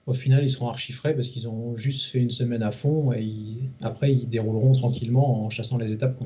au 0.06 0.12
final, 0.12 0.44
ils 0.44 0.50
seront 0.50 0.68
archi 0.68 0.92
frais 0.92 1.14
parce 1.14 1.28
qu'ils 1.28 1.48
ont 1.48 1.74
juste 1.74 2.02
fait 2.02 2.20
une 2.20 2.30
semaine 2.30 2.62
à 2.62 2.70
fond 2.70 3.14
et 3.14 3.26
après, 3.80 4.12
ils 4.12 4.28
dérouleront 4.28 4.74
tranquillement 4.74 5.46
en 5.46 5.48
chassant 5.48 5.78
les 5.78 5.92
étapes. 5.92 6.22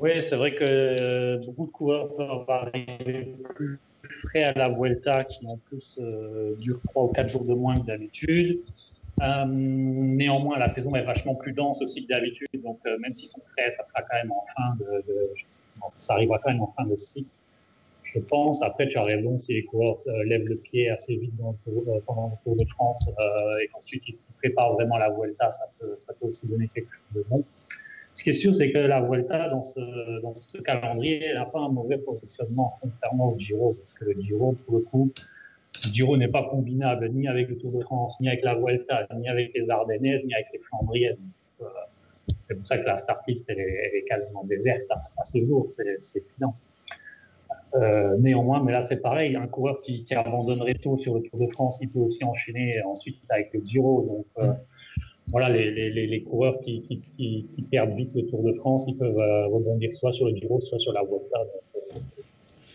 Oui, 0.00 0.22
c'est 0.22 0.36
vrai 0.36 0.54
que 0.54 0.64
euh, 0.64 1.38
beaucoup 1.38 1.66
de 1.66 1.72
coureurs 1.72 2.14
peuvent 2.14 2.44
arriver 2.48 3.34
plus 3.54 3.78
frais 4.22 4.44
à 4.44 4.52
la 4.52 4.68
Vuelta, 4.68 5.24
qui 5.24 5.46
en 5.46 5.56
plus 5.56 5.98
euh, 6.00 6.54
dure 6.56 6.80
3 6.82 7.04
ou 7.04 7.08
4 7.08 7.28
jours 7.28 7.44
de 7.44 7.54
moins 7.54 7.80
que 7.80 7.86
d'habitude. 7.86 8.60
Euh, 9.22 9.44
néanmoins, 9.46 10.58
la 10.58 10.68
saison 10.68 10.94
est 10.94 11.02
vachement 11.02 11.34
plus 11.34 11.52
dense 11.52 11.80
aussi 11.80 12.04
que 12.04 12.08
d'habitude, 12.08 12.48
donc 12.62 12.78
même 13.00 13.14
s'ils 13.14 13.28
sont 13.28 13.40
frais, 13.52 13.70
ça 13.72 13.84
sera 13.84 14.02
quand 14.02 14.16
même 14.16 14.32
en 14.32 14.44
fin 14.54 14.76
ça 16.00 16.14
arrivera 16.14 16.38
quand 16.38 16.50
même 16.50 16.62
en 16.62 16.72
fin 16.76 16.84
de 16.86 16.96
cycle. 16.96 17.28
Je 18.04 18.20
pense. 18.20 18.62
Après, 18.62 18.88
tu 18.88 18.96
as 18.96 19.02
raison, 19.02 19.38
si 19.38 19.54
les 19.54 19.64
coureurs 19.64 19.98
lèvent 20.24 20.46
le 20.46 20.56
pied 20.56 20.90
assez 20.90 21.16
vite 21.16 21.32
pendant 22.06 22.28
le 22.28 22.44
Tour 22.44 22.56
de 22.56 22.64
France 22.70 23.06
et 23.62 23.68
qu'ensuite 23.68 24.08
ils 24.08 24.16
préparent 24.38 24.72
vraiment 24.74 24.98
la 24.98 25.10
Vuelta, 25.10 25.50
ça 25.50 25.64
peut 25.80 26.26
aussi 26.26 26.46
donner 26.46 26.68
quelque 26.74 26.90
chose 26.90 27.22
de 27.22 27.24
bon. 27.28 27.44
Ce 28.16 28.24
qui 28.24 28.30
est 28.30 28.32
sûr, 28.32 28.54
c'est 28.54 28.72
que 28.72 28.78
la 28.78 29.02
Vuelta, 29.02 29.50
dans 29.50 29.62
ce, 29.62 30.62
calendrier, 30.62 31.34
n'a 31.34 31.44
pas 31.44 31.60
un 31.60 31.68
mauvais 31.68 31.98
positionnement, 31.98 32.78
contrairement 32.80 33.34
au 33.34 33.38
Giro, 33.38 33.74
parce 33.74 33.92
que 33.92 34.06
le 34.06 34.18
Giro, 34.18 34.56
pour 34.64 34.78
le 34.78 34.84
coup, 34.84 35.12
le 35.84 35.92
Giro 35.92 36.16
n'est 36.16 36.28
pas 36.28 36.44
combinable 36.44 37.10
ni 37.10 37.28
avec 37.28 37.50
le 37.50 37.58
Tour 37.58 37.72
de 37.72 37.82
France, 37.82 38.18
ni 38.20 38.28
avec 38.28 38.42
la 38.42 38.54
Vuelta, 38.54 39.06
ni 39.18 39.28
avec 39.28 39.52
les 39.54 39.68
Ardennaises, 39.68 40.24
ni 40.24 40.32
avec 40.32 40.46
les 40.54 40.60
Flandriennes. 40.60 41.18
Euh, 41.60 41.66
c'est 42.44 42.54
pour 42.54 42.66
ça 42.66 42.78
que 42.78 42.86
la 42.86 42.96
start 42.96 43.20
list, 43.28 43.44
elle 43.48 43.60
est, 43.60 44.04
quasiment 44.08 44.44
déserte 44.44 44.84
à, 44.88 45.24
ce 45.24 45.44
jour, 45.44 45.66
c'est 45.68 46.22
évident. 46.32 46.56
Euh, 47.74 48.16
néanmoins, 48.16 48.62
mais 48.64 48.72
là 48.72 48.80
c'est 48.80 48.96
pareil, 48.96 49.36
un 49.36 49.46
coureur 49.46 49.82
qui, 49.82 50.04
qui, 50.04 50.14
abandonnerait 50.14 50.76
tôt 50.76 50.96
sur 50.96 51.14
le 51.14 51.20
Tour 51.20 51.38
de 51.38 51.48
France, 51.48 51.78
il 51.82 51.90
peut 51.90 51.98
aussi 51.98 52.24
enchaîner 52.24 52.80
ensuite 52.82 53.18
avec 53.28 53.52
le 53.52 53.60
Giro. 53.62 54.02
Donc, 54.02 54.26
euh, 54.38 54.54
voilà, 55.28 55.50
les, 55.50 55.70
les, 55.90 56.06
les 56.06 56.22
coureurs 56.22 56.60
qui, 56.60 56.82
qui, 56.82 57.00
qui, 57.16 57.46
qui, 57.54 57.62
perdent 57.62 57.96
vite 57.96 58.10
le 58.14 58.26
Tour 58.26 58.42
de 58.44 58.52
France, 58.54 58.84
ils 58.86 58.96
peuvent 58.96 59.18
euh, 59.18 59.46
rebondir 59.48 59.92
soit 59.92 60.12
sur 60.12 60.26
le 60.26 60.36
Giro, 60.36 60.60
soit 60.60 60.78
sur 60.78 60.92
la 60.92 61.02
Vuelta. 61.02 61.38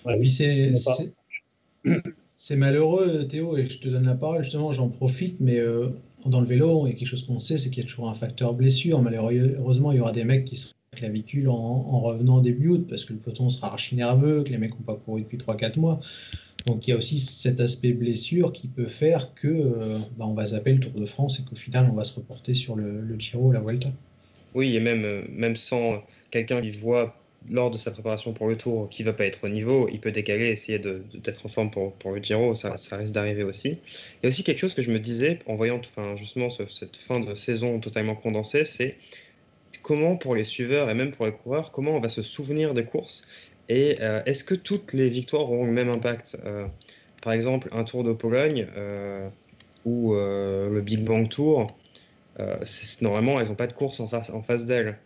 Euh, 0.07 1.99
c'est 2.35 2.55
malheureux, 2.55 3.27
Théo, 3.27 3.55
et 3.55 3.65
je 3.65 3.79
te 3.79 3.87
donne 3.87 4.05
la 4.05 4.15
parole, 4.15 4.43
justement, 4.43 4.71
j'en 4.71 4.89
profite, 4.89 5.39
mais 5.39 5.59
euh, 5.59 5.89
dans 6.25 6.41
le 6.41 6.47
vélo, 6.47 6.87
il 6.87 6.91
y 6.91 6.93
a 6.93 6.97
quelque 6.97 7.07
chose 7.07 7.25
qu'on 7.25 7.39
sait, 7.39 7.57
c'est 7.57 7.69
qu'il 7.69 7.83
y 7.83 7.85
a 7.85 7.89
toujours 7.89 8.09
un 8.09 8.13
facteur 8.13 8.53
blessure. 8.53 9.01
Malheureusement, 9.01 9.91
il 9.91 9.99
y 9.99 10.01
aura 10.01 10.11
des 10.11 10.23
mecs 10.23 10.45
qui 10.45 10.55
seront 10.55 10.73
clavicule 10.91 11.47
en, 11.47 11.55
en 11.55 12.01
revenant 12.01 12.41
début 12.41 12.69
août, 12.69 12.85
parce 12.89 13.05
que 13.05 13.13
le 13.13 13.19
peloton 13.19 13.49
sera 13.49 13.71
archi 13.71 13.95
nerveux, 13.95 14.43
que 14.43 14.49
les 14.49 14.57
mecs 14.57 14.73
n'ont 14.73 14.85
pas 14.85 14.95
couru 14.95 15.21
depuis 15.21 15.37
3-4 15.37 15.79
mois. 15.79 15.99
Donc 16.65 16.87
il 16.87 16.91
y 16.91 16.93
a 16.93 16.97
aussi 16.97 17.17
cet 17.17 17.59
aspect 17.59 17.93
blessure 17.93 18.51
qui 18.51 18.67
peut 18.67 18.87
faire 18.87 19.33
que 19.33 19.47
euh, 19.47 19.97
bah, 20.17 20.25
on 20.27 20.33
va 20.33 20.47
zapper 20.47 20.73
le 20.73 20.79
Tour 20.79 20.93
de 20.93 21.05
France 21.05 21.39
et 21.39 21.43
qu'au 21.43 21.55
final 21.55 21.87
on 21.91 21.95
va 21.95 22.03
se 22.03 22.15
reporter 22.15 22.53
sur 22.53 22.75
le, 22.75 23.03
Giro 23.17 23.49
ou 23.49 23.51
la 23.51 23.59
Vuelta. 23.59 23.89
Oui, 24.53 24.75
et 24.75 24.79
même, 24.79 25.05
euh, 25.05 25.23
même 25.29 25.55
sans 25.55 26.03
quelqu'un 26.29 26.61
qui 26.61 26.69
voit 26.69 27.15
lors 27.49 27.71
de 27.71 27.77
sa 27.77 27.89
préparation 27.89 28.33
pour 28.33 28.47
le 28.47 28.55
Tour 28.55 28.89
qui 28.89 29.03
va 29.03 29.13
pas 29.13 29.25
être 29.25 29.43
au 29.43 29.49
niveau, 29.49 29.89
il 29.91 29.99
peut 29.99 30.11
décaler, 30.11 30.49
essayer 30.49 30.77
d'être 30.77 31.45
en 31.45 31.49
forme 31.49 31.71
pour, 31.71 32.11
le 32.11 32.21
Giro, 32.21 32.53
ça, 32.53 32.77
ça 32.77 32.97
risque 32.97 33.13
d'arriver 33.13 33.43
aussi. 33.43 33.69
Il 33.69 34.23
y 34.23 34.25
a 34.25 34.27
aussi 34.27 34.43
quelque 34.43 34.59
chose 34.59 34.75
que 34.75 34.81
je 34.81 34.91
me 34.91 34.99
disais 34.99 35.39
en 35.47 35.55
voyant 35.55 35.79
enfin, 35.79 36.15
justement 36.15 36.49
cette 36.49 36.97
fin 36.97 37.19
de 37.19 37.33
saison 37.33 37.79
totalement 37.79 38.15
condensée, 38.15 38.63
c'est 38.63 38.95
comment 39.81 40.17
pour 40.17 40.35
les 40.35 40.43
suiveurs 40.43 40.89
et 40.89 40.93
même 40.93 41.11
pour 41.11 41.25
les 41.25 41.31
coureurs, 41.31 41.71
comment 41.71 41.91
on 41.91 41.99
va 41.99 42.09
se 42.09 42.21
souvenir 42.21 42.73
des 42.73 42.85
courses 42.85 43.23
et 43.71 43.95
euh, 44.01 44.21
est-ce 44.25 44.43
que 44.43 44.53
toutes 44.53 44.91
les 44.91 45.07
victoires 45.07 45.43
auront 45.43 45.65
le 45.65 45.71
même 45.71 45.87
impact 45.87 46.35
euh, 46.43 46.67
Par 47.23 47.31
exemple, 47.31 47.69
un 47.71 47.85
Tour 47.85 48.03
de 48.03 48.11
Pologne 48.11 48.67
euh, 48.75 49.29
ou 49.85 50.13
le 50.13 50.81
Big 50.81 51.05
Bang 51.05 51.29
Tour, 51.29 51.67
normalement, 53.01 53.39
elles 53.39 53.47
n'ont 53.47 53.55
pas 53.55 53.67
de 53.67 53.73
course 53.73 54.01
en 54.01 54.07
face, 54.07 54.65
d'elles. 54.65 54.97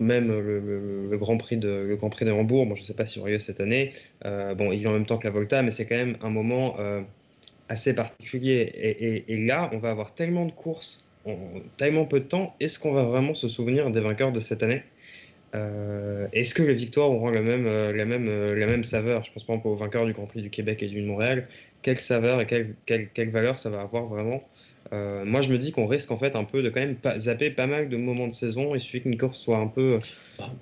même 0.00 0.28
le, 0.28 1.16
Grand 1.16 1.38
Prix 1.38 1.56
de, 1.56 1.96
Hambourg, 2.32 2.66
bon, 2.66 2.74
je 2.74 2.80
ne 2.80 2.86
sais 2.86 2.94
pas 2.94 3.06
si 3.06 3.20
aura 3.20 3.30
lieu 3.30 3.38
cette 3.38 3.60
année, 3.60 3.92
bon, 4.22 4.72
il 4.72 4.80
vient 4.80 4.90
en 4.90 4.94
même 4.94 5.06
temps 5.06 5.16
que 5.16 5.26
la 5.26 5.32
Volta, 5.32 5.62
mais 5.62 5.70
c'est 5.70 5.86
quand 5.86 5.96
même 5.96 6.18
un 6.20 6.30
moment 6.30 6.76
assez 7.68 7.94
particulier. 7.94 8.70
Et, 8.74 9.32
et, 9.32 9.46
là, 9.46 9.70
on 9.72 9.78
va 9.78 9.90
avoir 9.90 10.12
tellement 10.14 10.44
de 10.46 10.52
courses 10.52 11.04
en 11.24 11.38
tellement 11.78 12.04
peu 12.04 12.20
de 12.20 12.26
temps. 12.26 12.54
Est-ce 12.60 12.78
qu'on 12.78 12.92
va 12.92 13.04
vraiment 13.04 13.34
se 13.34 13.48
souvenir 13.48 13.90
des 13.90 14.00
vainqueurs 14.00 14.32
de 14.32 14.40
cette 14.40 14.62
année? 14.62 14.82
Euh, 15.54 16.26
est-ce 16.32 16.54
que 16.54 16.62
les 16.62 16.74
victoires 16.74 17.10
auront 17.10 17.30
la 17.30 17.42
même, 17.42 17.66
euh, 17.66 17.92
la 17.92 18.04
même, 18.04 18.28
euh, 18.28 18.54
la 18.54 18.66
même 18.66 18.84
saveur? 18.84 19.22
Je 19.24 19.32
pense 19.32 19.44
pas 19.44 19.54
aux 19.64 19.74
vainqueurs 19.74 20.06
du 20.06 20.12
Grand 20.12 20.26
Prix 20.26 20.42
du 20.42 20.50
Québec 20.50 20.82
et 20.82 20.88
du 20.88 21.02
Montréal. 21.02 21.44
quelle 21.82 22.00
saveur 22.00 22.40
et 22.40 22.46
quelle, 22.46 22.74
quelle, 22.86 23.30
valeur 23.30 23.58
ça 23.58 23.70
va 23.70 23.82
avoir 23.82 24.06
vraiment? 24.06 24.42
Moi, 24.92 25.40
je 25.40 25.48
me 25.48 25.58
dis 25.58 25.72
qu'on 25.72 25.86
risque 25.86 26.12
en 26.12 26.16
fait 26.16 26.36
un 26.36 26.44
peu 26.44 26.62
de 26.62 26.68
quand 26.68 26.78
même 26.78 26.96
zapper 27.18 27.50
pas 27.50 27.66
mal 27.66 27.88
de 27.88 27.96
moments 27.96 28.28
de 28.28 28.32
saison. 28.32 28.76
Il 28.76 28.80
suffit 28.80 29.00
qu'une 29.00 29.16
course 29.16 29.40
soit 29.40 29.58
un 29.58 29.66
peu, 29.66 29.98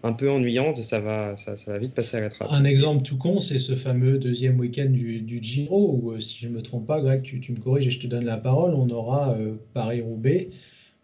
un 0.02 0.12
peu 0.14 0.30
ennuyante 0.30 0.78
et 0.78 0.82
ça 0.82 1.00
va, 1.00 1.36
ça, 1.36 1.54
va 1.66 1.78
vite 1.78 1.92
passer 1.92 2.16
à 2.16 2.20
la 2.20 2.30
trappe. 2.30 2.48
Un 2.50 2.64
exemple 2.64 3.02
tout 3.02 3.18
con, 3.18 3.40
c'est 3.40 3.58
ce 3.58 3.74
fameux 3.74 4.16
deuxième 4.16 4.58
week-end 4.58 4.88
du, 4.88 5.38
Giro 5.42 6.00
où, 6.02 6.18
si 6.18 6.38
je 6.38 6.48
ne 6.48 6.54
me 6.54 6.62
trompe 6.62 6.86
pas, 6.86 7.02
Greg, 7.02 7.20
tu, 7.22 7.40
tu, 7.40 7.52
me 7.52 7.58
corriges 7.58 7.88
et 7.88 7.90
je 7.90 8.00
te 8.00 8.06
donne 8.06 8.24
la 8.24 8.38
parole, 8.38 8.72
on 8.74 8.88
aura 8.88 9.36
Paris-Roubaix, 9.74 10.48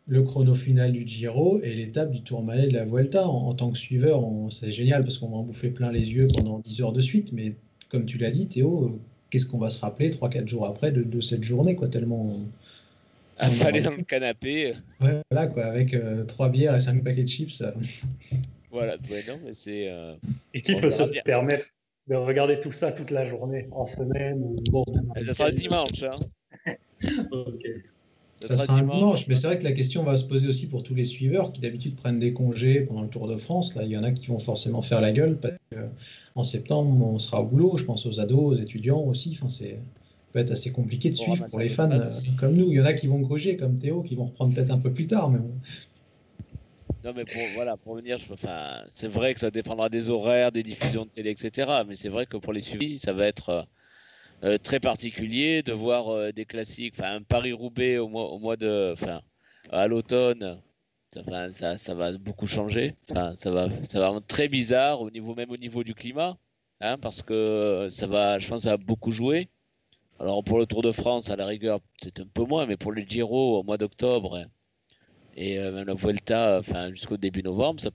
le 0.08 0.22
chrono 0.22 0.54
final 0.54 0.92
du 0.92 1.06
Giro 1.06 1.60
et 1.62 1.74
l'étape 1.74 2.10
du 2.10 2.22
Tourmalet 2.22 2.68
de 2.68 2.74
la 2.74 2.84
Vuelta. 2.84 3.28
En, 3.28 3.54
tant 3.54 3.70
que 3.70 3.78
suiveur, 3.78 4.24
c'est 4.50 4.72
génial 4.72 5.04
parce 5.04 5.18
qu'on 5.18 5.28
va 5.28 5.36
en 5.36 5.42
bouffer 5.42 5.70
plein 5.70 5.92
les 5.92 6.12
yeux 6.14 6.28
pendant 6.34 6.58
10 6.58 6.80
heures 6.80 6.92
de 6.92 7.00
suite. 7.00 7.32
Mais 7.32 7.54
comme 7.90 8.06
tu 8.06 8.16
l'as 8.16 8.30
dit, 8.30 8.48
Théo, 8.48 8.98
qu'est-ce 9.30 9.46
qu'on 9.46 9.58
va 9.58 9.70
se 9.70 9.80
rappeler 9.80 10.10
3-4 10.10 10.48
jours 10.48 10.66
après 10.66 10.90
de, 10.90 11.20
cette 11.20 11.44
journée 11.44 11.76
quoi, 11.76 11.88
tellement 11.88 12.26
Affalé 13.36 13.82
dans 13.82 13.90
le 13.90 14.02
canapé. 14.02 14.74
Ouais, 15.00 15.20
voilà, 15.30 15.46
quoi, 15.46 15.66
avec 15.66 15.94
euh, 15.94 16.24
trois 16.24 16.48
bières 16.48 16.74
et 16.74 16.80
cinq 16.80 17.04
paquets 17.04 17.22
de 17.22 17.28
chips. 17.28 17.62
Voilà, 18.70 18.96
ouais, 19.10 19.24
non, 19.26 19.38
mais 19.42 19.54
c'est. 19.54 19.88
Euh... 19.88 20.14
Et 20.52 20.60
qui 20.60 20.78
peut 20.78 20.90
se 20.90 21.02
permettre 21.22 21.68
de 22.06 22.16
regarder 22.16 22.60
tout 22.60 22.70
ça 22.70 22.92
toute 22.92 23.10
la 23.10 23.24
journée, 23.24 23.66
en 23.70 23.86
semaine 23.86 24.56
bon, 24.70 24.84
Ça 25.24 25.32
sera 25.32 25.50
dimanche. 25.50 26.02
Hein. 26.02 26.74
ok. 27.30 27.64
Ça, 28.40 28.56
sera 28.56 28.78
un 28.78 28.84
dimanche, 28.84 29.26
mais 29.26 29.34
c'est 29.34 29.48
vrai 29.48 29.58
que 29.58 29.64
la 29.64 29.72
question 29.72 30.04
va 30.04 30.16
se 30.16 30.24
poser 30.24 30.46
aussi 30.46 30.68
pour 30.68 30.84
tous 30.84 30.94
les 30.94 31.04
suiveurs 31.04 31.52
qui 31.52 31.60
d'habitude 31.60 31.96
prennent 31.96 32.20
des 32.20 32.32
congés 32.32 32.82
pendant 32.82 33.02
le 33.02 33.08
Tour 33.08 33.26
de 33.26 33.36
France. 33.36 33.74
Là, 33.74 33.82
il 33.82 33.90
y 33.90 33.96
en 33.96 34.04
a 34.04 34.12
qui 34.12 34.28
vont 34.28 34.38
forcément 34.38 34.80
faire 34.80 35.00
la 35.00 35.10
gueule 35.10 35.38
parce 35.38 35.54
qu'en 35.74 36.44
septembre, 36.44 37.04
on 37.04 37.18
sera 37.18 37.42
au 37.42 37.46
boulot. 37.46 37.76
Je 37.76 37.84
pense 37.84 38.06
aux 38.06 38.20
ados, 38.20 38.54
aux 38.54 38.56
étudiants 38.56 39.00
aussi. 39.00 39.36
Enfin, 39.36 39.48
c'est 39.48 39.78
peut 40.32 40.38
être 40.40 40.50
assez 40.50 40.70
compliqué 40.72 41.10
de 41.10 41.16
suivre 41.16 41.46
pour 41.46 41.58
les 41.58 41.68
fans 41.68 41.90
euh, 41.90 42.14
comme 42.38 42.54
nous. 42.54 42.70
Il 42.70 42.76
y 42.76 42.80
en 42.80 42.84
a 42.84 42.92
qui 42.92 43.06
vont 43.06 43.20
gruger 43.20 43.56
comme 43.56 43.78
Théo, 43.78 44.02
qui 44.02 44.14
vont 44.14 44.26
reprendre 44.26 44.54
peut-être 44.54 44.70
un 44.70 44.78
peu 44.78 44.92
plus 44.92 45.06
tard, 45.06 45.30
mais 45.30 45.38
bon. 45.38 45.54
Non, 47.04 47.12
mais 47.14 47.24
pour, 47.24 47.40
voilà, 47.54 47.76
pour 47.76 47.94
venir, 47.94 48.18
enfin, 48.30 48.82
c'est 48.92 49.08
vrai 49.08 49.32
que 49.32 49.40
ça 49.40 49.50
dépendra 49.50 49.88
des 49.88 50.10
horaires, 50.10 50.52
des 50.52 50.62
diffusions 50.62 51.04
de 51.04 51.10
télé, 51.10 51.30
etc. 51.30 51.70
Mais 51.86 51.94
c'est 51.94 52.08
vrai 52.08 52.26
que 52.26 52.36
pour 52.36 52.52
les 52.52 52.60
suivis, 52.60 52.98
ça 52.98 53.12
va 53.12 53.26
être 53.26 53.48
euh, 53.48 53.62
euh, 53.62 53.62
très 54.62 54.80
particulier 54.80 55.62
de 55.62 55.72
voir 55.72 56.32
des 56.32 56.44
classiques, 56.44 56.94
enfin, 56.98 57.20
Paris-Roubaix 57.22 57.98
au 57.98 58.08
mois, 58.08 58.56
de, 58.56 58.92
enfin, 58.92 59.20
à 59.70 59.86
l'automne. 59.88 60.60
Ça, 61.10 61.94
va 61.94 62.18
beaucoup 62.18 62.46
changer. 62.46 62.94
Enfin, 63.10 63.34
ça 63.36 63.50
va, 63.50 63.68
ça 63.88 63.98
va 64.00 64.16
être 64.16 64.26
très 64.26 64.48
bizarre 64.48 65.00
au 65.00 65.10
niveau, 65.10 65.34
même 65.34 65.50
au 65.50 65.56
niveau 65.56 65.82
du 65.82 65.94
climat, 65.94 66.36
hein, 66.80 66.98
parce 66.98 67.22
que 67.22 67.88
ça 67.90 68.06
va, 68.06 68.38
je 68.38 68.48
pense, 68.48 68.62
ça 68.62 68.70
va 68.70 68.76
beaucoup 68.76 69.10
jouer. 69.10 69.48
Alors 70.20 70.42
pour 70.42 70.58
le 70.58 70.66
Tour 70.66 70.82
de 70.82 70.92
France, 70.92 71.30
à 71.30 71.36
la 71.36 71.46
rigueur, 71.46 71.80
c'est 72.02 72.20
un 72.20 72.26
peu 72.26 72.44
moins, 72.44 72.66
mais 72.66 72.76
pour 72.76 72.92
le 72.92 73.02
Giro 73.02 73.60
au 73.60 73.62
mois 73.62 73.78
d'octobre 73.78 74.46
et 75.38 75.56
euh, 75.58 75.72
même 75.72 75.86
la 75.86 75.94
Vuelta, 75.94 76.58
enfin 76.58 76.90
jusqu'au 76.90 77.16
début 77.16 77.44
novembre, 77.44 77.80
ça, 77.80 77.90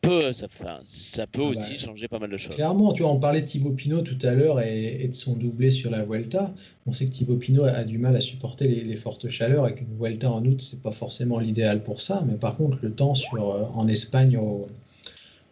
peut, 0.00 0.32
ça, 0.32 0.46
ça 0.84 1.26
peut 1.26 1.42
ah 1.42 1.48
aussi 1.48 1.72
bah, 1.72 1.78
changer 1.78 2.06
pas 2.06 2.20
mal 2.20 2.30
de 2.30 2.36
choses. 2.36 2.54
Clairement, 2.54 2.92
tu 2.92 3.02
vois, 3.02 3.10
on 3.10 3.18
parlait 3.18 3.40
de 3.40 3.46
Thibaut 3.46 3.72
Pinot 3.72 4.02
tout 4.02 4.18
à 4.22 4.32
l'heure 4.32 4.60
et, 4.60 5.08
de 5.08 5.12
son 5.12 5.34
doublé 5.34 5.72
sur 5.72 5.90
la 5.90 6.04
Vuelta. 6.04 6.54
On 6.86 6.92
sait 6.92 7.06
que 7.06 7.10
Thibaut 7.10 7.36
Pinot 7.36 7.64
a, 7.64 7.82
du 7.82 7.98
mal 7.98 8.14
à 8.14 8.20
supporter 8.20 8.68
les, 8.68 8.96
fortes 8.96 9.28
chaleurs 9.28 9.66
et 9.66 9.74
qu'une 9.74 9.92
Vuelta 9.96 10.30
en 10.30 10.44
août, 10.44 10.60
c'est 10.60 10.82
pas 10.82 10.92
forcément 10.92 11.40
l'idéal 11.40 11.82
pour 11.82 12.00
ça. 12.00 12.22
Mais 12.28 12.36
par 12.36 12.56
contre, 12.56 12.78
le 12.80 12.92
temps 12.92 13.16
sur, 13.16 13.50
euh, 13.50 13.64
en 13.74 13.88
Espagne 13.88 14.36
au, 14.36 14.64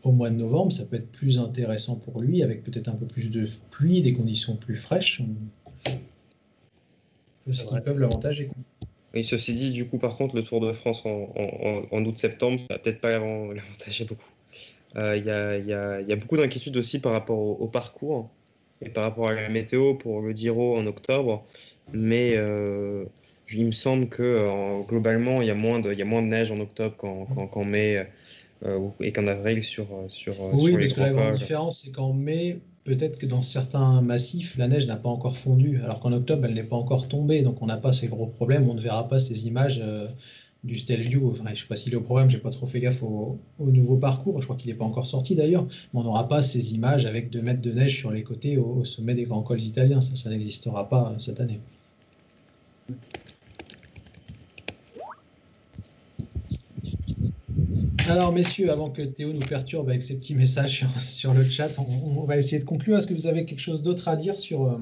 au 0.05 0.13
mois 0.13 0.31
de 0.31 0.37
novembre, 0.37 0.71
ça 0.71 0.85
peut 0.85 0.97
être 0.97 1.11
plus 1.11 1.41
intéressant 1.41 1.97
pour 1.97 2.21
lui, 2.21 2.45
avec 2.45 2.63
peut-être 2.63 2.89
un 2.89 2.95
peu 2.95 3.07
plus 3.07 3.31
de 3.31 3.45
pluie, 3.73 4.01
des 4.01 4.13
conditions 4.13 4.55
plus 4.55 4.77
fraîches 4.77 5.21
ce 7.51 7.65
qui 7.67 7.81
peuvent 7.81 7.99
l'avantager. 7.99 8.49
Oui, 9.15 9.25
ceci 9.25 9.55
dit, 9.55 9.73
du 9.73 9.87
coup, 9.87 9.99
par 9.99 10.17
contre, 10.17 10.37
le 10.37 10.43
Tour 10.43 10.61
de 10.61 10.73
France 10.73 11.05
en, 11.05 12.05
août-septembre, 12.05 12.59
ça 12.59 12.67
va 12.71 12.79
peut-être 12.79 13.01
pas 13.01 13.11
l'avantager 13.19 14.05
beaucoup. 14.05 14.31
Euh, 14.97 15.17
il 15.17 15.25
y, 15.25 16.13
a, 16.13 16.17
beaucoup 16.17 16.37
d'inquiétudes 16.37 16.77
aussi 16.77 16.99
par 16.99 17.13
rapport 17.13 17.39
au, 17.39 17.69
parcours 17.69 18.31
et 18.81 18.91
par 18.91 19.05
rapport 19.05 19.29
à 19.29 19.35
la 19.35 19.49
météo 19.49 19.95
pour 19.95 20.21
le 20.21 20.33
Giro 20.33 20.77
en 20.77 20.87
octobre. 20.87 21.45
Mais 21.93 22.35
euh, 22.37 23.05
il 23.51 23.67
me 23.67 23.73
semble 23.73 24.09
que 24.09 24.87
globalement, 24.89 25.41
il 25.41 25.49
y, 25.49 25.51
a 25.51 25.55
moins 25.55 25.81
de, 25.81 25.93
y 25.93 26.03
a 26.03 26.07
moins 26.07 26.23
de 26.23 26.29
neige 26.29 26.51
en 26.51 26.61
octobre 26.61 26.97
qu'en 26.97 27.65
mai 27.65 28.07
euh, 28.65 28.89
et 29.01 29.13
qu'en 29.13 29.27
avril 29.27 29.65
sur, 29.65 29.89
sur, 30.09 30.35
oui, 30.55 30.71
sur 30.71 30.79
parce 30.79 30.93
que 30.93 31.01
la 31.01 31.11
grande 31.11 31.35
différence, 31.35 31.83
c'est 31.83 31.91
qu'en 31.91 32.13
mai, 32.13 32.61
peut-être 32.85 33.19
que 33.19 33.27
dans 33.27 33.43
certains 33.43 34.01
massifs, 34.03 34.57
la 34.57 34.69
neige 34.69 34.87
n'a 34.87 34.97
pas 34.97 35.09
encore 35.09 35.37
fondu, 35.37 35.81
alors 35.83 36.01
qu'en 36.01 36.13
octobre, 36.13 36.47
elle 36.47 36.55
n'est 36.55 36.65
pas 36.65 36.77
encore 36.77 37.09
tombée, 37.09 37.43
donc 37.43 37.63
on 37.63 37.67
n'a 37.67 37.77
pas 37.77 37.93
ces 37.93 38.09
gros 38.09 38.27
problèmes, 38.27 38.69
on 38.69 38.75
ne 38.75 38.81
verra 38.81 39.09
pas 39.09 39.21
ces 39.21 39.47
images 39.47 39.81
euh, 39.83 40.09
du 40.65 40.79
Stelvio. 40.79 41.31
Enfin, 41.31 41.45
je 41.47 41.51
ne 41.51 41.57
sais 41.57 41.67
pas 41.67 41.77
s'il 41.77 41.93
est 41.93 41.97
au 41.97 42.03
problème, 42.03 42.31
j'ai 42.31 42.39
pas 42.39 42.51
trop 42.51 42.67
fait 42.67 42.81
gaffe 42.81 43.03
au, 43.03 43.39
nouveau 43.59 43.97
parcours, 43.97 44.41
je 44.41 44.47
crois 44.47 44.57
qu'il 44.57 44.71
n'est 44.71 44.77
pas 44.77 44.85
encore 44.85 45.07
sorti 45.07 45.35
d'ailleurs, 45.35 45.67
mais 45.93 46.01
on 46.01 46.05
n'aura 46.05 46.29
pas 46.29 46.43
ces 46.43 46.75
images 46.75 47.07
avec 47.07 47.31
2 47.31 47.43
mètres 47.43 47.63
de 47.63 47.73
neige 47.73 47.97
sur 47.99 48.11
les 48.11 48.23
côtés 48.23 48.57
au, 48.59 48.85
sommet 48.85 49.15
des 49.15 49.25
grands 49.25 49.43
cols 49.43 49.61
italiens, 49.61 50.01
ça, 50.01 50.17
ça 50.17 50.31
n'existera 50.31 50.89
pas 50.89 51.13
euh, 51.13 51.19
cette 51.19 51.41
année. 51.41 51.61
Alors, 58.09 58.33
messieurs, 58.33 58.71
avant 58.71 58.91
que 58.91 59.03
Théo 59.03 59.33
nous 59.33 59.41
perturbe 59.41 59.89
avec 59.89 60.03
ses 60.03 60.17
petits 60.17 60.35
messages 60.35 60.85
sur, 61.01 61.33
le 61.35 61.45
chat, 61.45 61.71
on, 61.79 62.25
va 62.25 62.37
essayer 62.37 62.59
de 62.59 62.65
conclure. 62.65 62.99
Est-ce 62.99 63.07
que 63.07 63.15
vous 63.15 63.27
avez 63.27 63.45
quelque 63.45 63.61
chose 63.61 63.83
d'autre 63.83 64.09
à 64.09 64.17
dire 64.17 64.39
sur, 64.41 64.67
euh, 64.67 64.79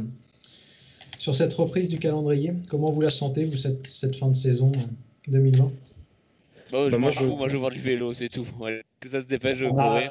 sur 1.18 1.34
cette 1.34 1.52
reprise 1.52 1.88
du 1.88 1.98
calendrier? 1.98 2.52
Comment 2.68 2.90
vous 2.90 3.00
la 3.00 3.10
sentez, 3.10 3.44
vous, 3.44 3.56
cette, 3.56 3.86
cette 3.86 4.16
fin 4.16 4.28
de 4.28 4.36
saison 4.36 4.72
2020 5.28 5.64
euh, 5.64 5.70
bah, 6.72 6.88
bah, 6.90 6.98
moi, 6.98 7.10
je... 7.10 7.24
moi, 7.24 7.48
je 7.48 7.52
veux 7.54 7.58
voir 7.58 7.70
du 7.70 7.80
vélo, 7.80 8.14
c'est 8.14 8.28
tout. 8.28 8.46
que 9.00 9.08
ça 9.08 9.20
se 9.20 9.26
dépêche 9.26 9.58
de 9.58 9.68
courir. 9.68 10.10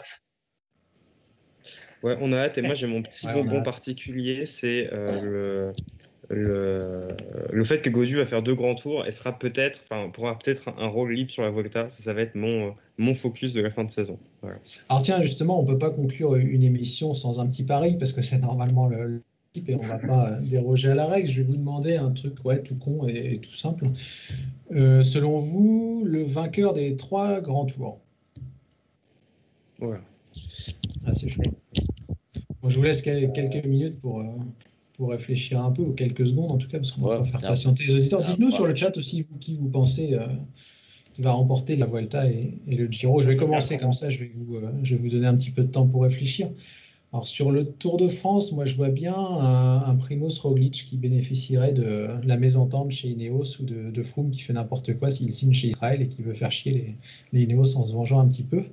Ouais, 2.04 2.16
on 2.22 2.32
a 2.32 2.38
hâte. 2.38 2.58
Et 2.58 2.62
moi, 2.62 2.76
j'ai 2.76 2.88
mon 2.88 3.02
petit 3.02 3.28
bonbon 3.28 3.62
particulier, 3.64 4.46
c'est 4.46 4.90
euh, 4.94 5.22
le 5.22 5.74
le, 6.30 7.08
le 7.52 7.64
fait 7.64 7.82
que 7.82 7.90
Godu 7.90 8.18
va 8.18 8.26
faire 8.26 8.44
deux 8.44 8.54
grands 8.54 8.76
tours 8.76 9.06
et 9.08 9.12
sera 9.12 9.38
peut-être, 9.38 9.80
enfin, 9.90 10.10
pourra 10.10 10.38
peut-être 10.38 10.70
un, 10.78 10.88
rôle 10.88 11.14
libre 11.14 11.32
sur 11.32 11.42
la 11.42 11.50
Volta. 11.50 11.90
Ça, 11.90 12.04
ça 12.04 12.14
va 12.14 12.22
être 12.22 12.36
mon, 12.36 12.76
mon 12.98 13.14
focus 13.14 13.54
de 13.54 13.62
la 13.62 13.72
fin 13.72 13.84
de 13.84 13.90
saison. 13.90 14.20
Alors 14.90 15.02
tiens, 15.02 15.22
justement, 15.22 15.60
on 15.60 15.66
peut 15.66 15.80
pas 15.80 15.90
conclure 15.90 16.36
une 16.36 16.64
émission 16.64 17.14
sans 17.14 17.40
un 17.40 17.48
petit 17.48 17.64
pari 17.64 17.98
parce 17.98 18.14
que 18.14 18.22
c'est 18.22 18.40
normalement 18.40 18.88
le, 18.88 19.22
type 19.54 19.70
et 19.70 19.76
on 19.76 19.80
va 19.80 19.98
pas 19.98 20.40
déroger 20.42 20.90
à 20.90 20.96
la 20.96 21.08
règle. 21.08 21.30
Je 21.30 21.42
vais 21.42 21.48
vous 21.48 21.58
demander 21.58 21.98
un 21.98 22.12
truc 22.12 22.44
ouais, 22.46 22.62
tout 22.62 22.76
con 22.76 23.08
et, 23.08 23.40
tout 23.40 23.54
simple. 23.54 23.86
Euh, 24.72 25.04
selon 25.04 25.40
vous, 25.40 26.04
le 26.06 26.24
vainqueur 26.24 26.74
des 26.74 26.96
trois 26.96 27.42
grands 27.42 27.66
tours 27.66 28.00
Voilà. 29.80 30.02
Ah, 31.06 31.16
c'est 31.16 31.28
chaud. 31.28 31.42
je 32.68 32.76
vous 32.76 32.84
laisse 32.84 33.02
quelques 33.02 33.66
minutes 33.66 33.98
pour, 34.00 34.20
euh, 34.20 34.26
pour 35.00 35.12
réfléchir 35.12 35.64
un 35.64 35.72
peu, 35.72 35.82
ou 35.82 35.94
quelques 35.94 36.28
secondes 36.28 36.52
en 36.52 36.58
tout 36.58 36.68
cas, 36.68 36.78
parce 36.78 36.92
qu'on 36.92 37.08
va 37.08 37.16
pas 37.16 37.24
faire 37.24 37.40
patienter 37.40 37.86
les 37.88 37.96
auditeurs. 37.96 38.22
Dites-nous 38.22 38.52
sur 38.52 38.68
le 38.68 38.76
chat 38.76 38.96
aussi, 38.98 39.22
vous, 39.22 39.38
qui 39.38 39.56
vous 39.56 39.70
pensez 39.70 40.14
euh, 40.14 40.28
qui 41.14 41.22
va 41.22 41.32
remporter 41.32 41.78
la 41.78 41.86
Vuelta 41.86 42.30
et, 42.30 42.52
le 42.68 42.86
Giro. 42.88 43.22
Je 43.22 43.30
vais 43.30 43.38
commencer 43.38 43.78
comme 43.78 43.94
ça, 43.94 44.10
je 44.10 44.20
vais, 44.20 44.30
vous, 44.36 44.58
euh, 44.58 44.70
je 44.84 44.96
vais 44.96 45.02
vous 45.02 45.08
donner 45.08 45.28
un 45.28 45.36
petit 45.36 45.52
peu 45.52 45.64
de 45.64 45.72
temps 45.72 45.88
pour 45.88 46.04
réfléchir. 46.04 46.50
Alors 47.14 47.30
sur 47.30 47.50
le 47.50 47.64
Tour 47.64 47.96
de 47.96 48.10
France, 48.10 48.52
moi 48.52 48.66
je 48.66 48.76
vois 48.76 48.90
bien 48.90 49.16
un, 49.16 49.84
un 49.86 49.96
Primoz 49.96 50.38
Roglic 50.40 50.86
qui 50.86 50.98
bénéficierait 50.98 51.72
de 51.72 52.10
la 52.26 52.36
mésentente 52.36 52.92
chez 52.92 53.08
Ineos 53.08 53.62
ou 53.62 53.64
de, 53.64 53.92
de 53.92 54.04
Froome 54.04 54.32
qui 54.32 54.42
fait 54.42 54.54
n'importe 54.54 54.98
quoi 55.00 55.10
s'il 55.10 55.32
signe 55.32 55.54
chez 55.54 55.70
Israël 55.70 56.02
et 56.02 56.10
qui 56.10 56.22
veut 56.24 56.34
faire 56.34 56.52
chier 56.52 56.74
les, 56.74 56.96
les 57.32 57.44
Ineos 57.44 57.78
en 57.78 57.86
se 57.86 57.94
vengeant 57.94 58.20
un 58.20 58.28
petit 58.28 58.44
peu. 58.44 58.64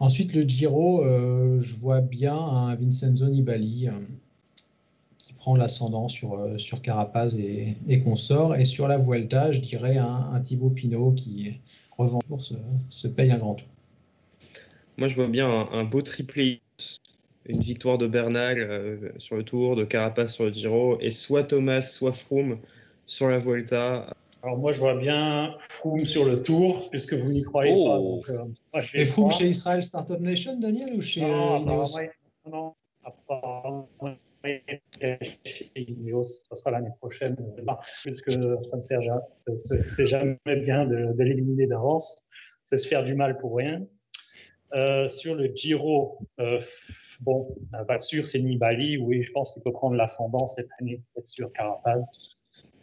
Ensuite, 0.00 0.34
le 0.34 0.42
Giro, 0.42 1.04
euh, 1.04 1.60
je 1.60 1.74
vois 1.76 2.00
bien 2.00 2.36
un 2.36 2.74
Vincenzo 2.74 3.28
Nibali, 3.28 3.88
prend 5.44 5.56
l'ascendant 5.56 6.08
sur, 6.08 6.40
euh, 6.40 6.56
sur 6.56 6.80
Carapaz 6.80 7.36
et, 7.38 7.76
et 7.86 8.00
consort. 8.00 8.56
Et 8.56 8.64
sur 8.64 8.88
la 8.88 8.96
Vuelta, 8.96 9.52
je 9.52 9.60
dirais 9.60 9.98
un, 9.98 10.30
un 10.32 10.40
Thibaut 10.40 10.70
Pinot 10.70 11.12
qui 11.12 11.60
revend 11.98 12.20
pour 12.26 12.42
se, 12.42 12.54
se, 12.88 13.08
paye 13.08 13.30
un 13.30 13.36
grand 13.36 13.54
tour. 13.54 13.68
Moi, 14.96 15.08
je 15.08 15.16
vois 15.16 15.26
bien 15.26 15.68
un, 15.70 15.84
beau 15.84 16.00
triplé, 16.00 16.62
une 17.44 17.60
victoire 17.60 17.98
de 17.98 18.06
Bernal 18.06 18.56
euh, 18.58 19.10
sur 19.18 19.36
le 19.36 19.42
Tour, 19.42 19.76
de 19.76 19.84
Carapaz 19.84 20.28
sur 20.28 20.44
le 20.44 20.52
Giro, 20.52 20.96
et 21.00 21.10
soit 21.10 21.42
Thomas, 21.42 21.82
soit 21.82 22.12
Froome 22.12 22.56
sur 23.04 23.28
la 23.28 23.38
Vuelta. 23.38 24.06
Alors 24.42 24.56
moi, 24.56 24.72
je 24.72 24.80
vois 24.80 24.94
bien 24.94 25.56
Froome 25.68 26.06
sur 26.06 26.24
le 26.24 26.42
Tour, 26.42 26.88
puisque 26.88 27.12
vous 27.12 27.30
n'y 27.30 27.42
croyez 27.42 27.74
pas. 27.74 27.98
Oh. 27.98 28.16
Donc, 28.16 28.30
euh, 28.30 28.80
et 28.94 29.04
Froome 29.04 29.30
chez 29.30 29.48
Israel 29.48 29.82
Startup 29.82 30.20
Nation, 30.20 30.58
Daniel, 30.58 30.94
ou 30.94 31.02
chez 31.02 31.20
non, 31.20 31.58
Ineos 31.60 31.98
non, 32.46 32.50
non, 32.50 32.74
ça 35.04 36.56
sera 36.56 36.70
l'année 36.70 36.90
prochaine, 36.98 37.36
puisque 38.02 38.32
ça 38.32 38.76
ne 38.76 38.80
sert 38.80 39.00
jamais, 40.04 40.38
bien 40.60 40.86
de, 40.86 41.22
l'éliminer 41.22 41.66
d'avance, 41.66 42.28
c'est 42.62 42.76
se 42.76 42.88
faire 42.88 43.04
du 43.04 43.14
mal 43.14 43.38
pour 43.38 43.56
rien. 43.56 43.86
Euh, 44.74 45.06
sur 45.06 45.36
le 45.36 45.52
Giro, 45.54 46.18
euh, 46.40 46.60
bon, 47.20 47.54
pas 47.86 47.98
sûr, 48.00 48.26
c'est 48.26 48.40
Nibali. 48.40 48.98
Oui, 48.98 49.22
je 49.22 49.30
pense 49.30 49.52
qu'il 49.52 49.62
peut 49.62 49.72
prendre 49.72 49.94
l'ascendant 49.94 50.46
cette 50.46 50.68
année, 50.80 51.00
peut-être 51.14 51.28
sur 51.28 51.52
Carapaz. 51.52 52.04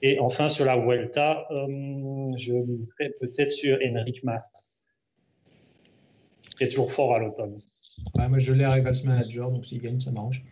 Et 0.02 0.20
enfin, 0.20 0.48
sur 0.48 0.66
la 0.66 0.78
Vuelta, 0.78 1.46
euh, 1.52 2.32
je 2.38 2.54
miserais 2.54 3.14
peut-être 3.20 3.50
sur 3.50 3.78
Henrik 3.84 4.24
Mas, 4.24 4.88
qui 6.58 6.64
est 6.64 6.70
toujours 6.70 6.92
fort 6.92 7.14
à 7.14 7.20
l'automne. 7.20 7.58
moi, 8.16 8.40
je 8.40 8.54
l'ai 8.54 8.64
à 8.64 8.72
Rivals 8.72 9.04
Manager, 9.06 9.52
donc 9.52 9.66
s'il 9.66 9.82
gagne, 9.82 10.00
ça 10.00 10.12
m'arrange. 10.12 10.44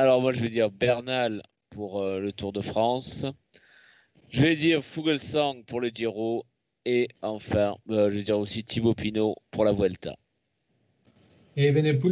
Alors, 0.00 0.22
moi, 0.22 0.32
je 0.32 0.40
vais 0.40 0.48
dire 0.48 0.70
Bernal 0.70 1.42
pour 1.68 2.00
euh, 2.00 2.20
le 2.20 2.32
Tour 2.32 2.54
de 2.54 2.62
France. 2.62 3.26
Je 4.30 4.40
vais 4.40 4.56
dire 4.56 4.82
Fugelsang 4.82 5.62
pour 5.66 5.78
le 5.78 5.90
Giro. 5.90 6.46
Et 6.86 7.08
enfin, 7.20 7.76
euh, 7.90 8.08
je 8.08 8.16
vais 8.16 8.22
dire 8.22 8.38
aussi 8.38 8.64
Thibaut 8.64 8.94
Pinot 8.94 9.36
pour 9.50 9.66
la 9.66 9.74
Vuelta. 9.74 10.16
Et 11.54 11.70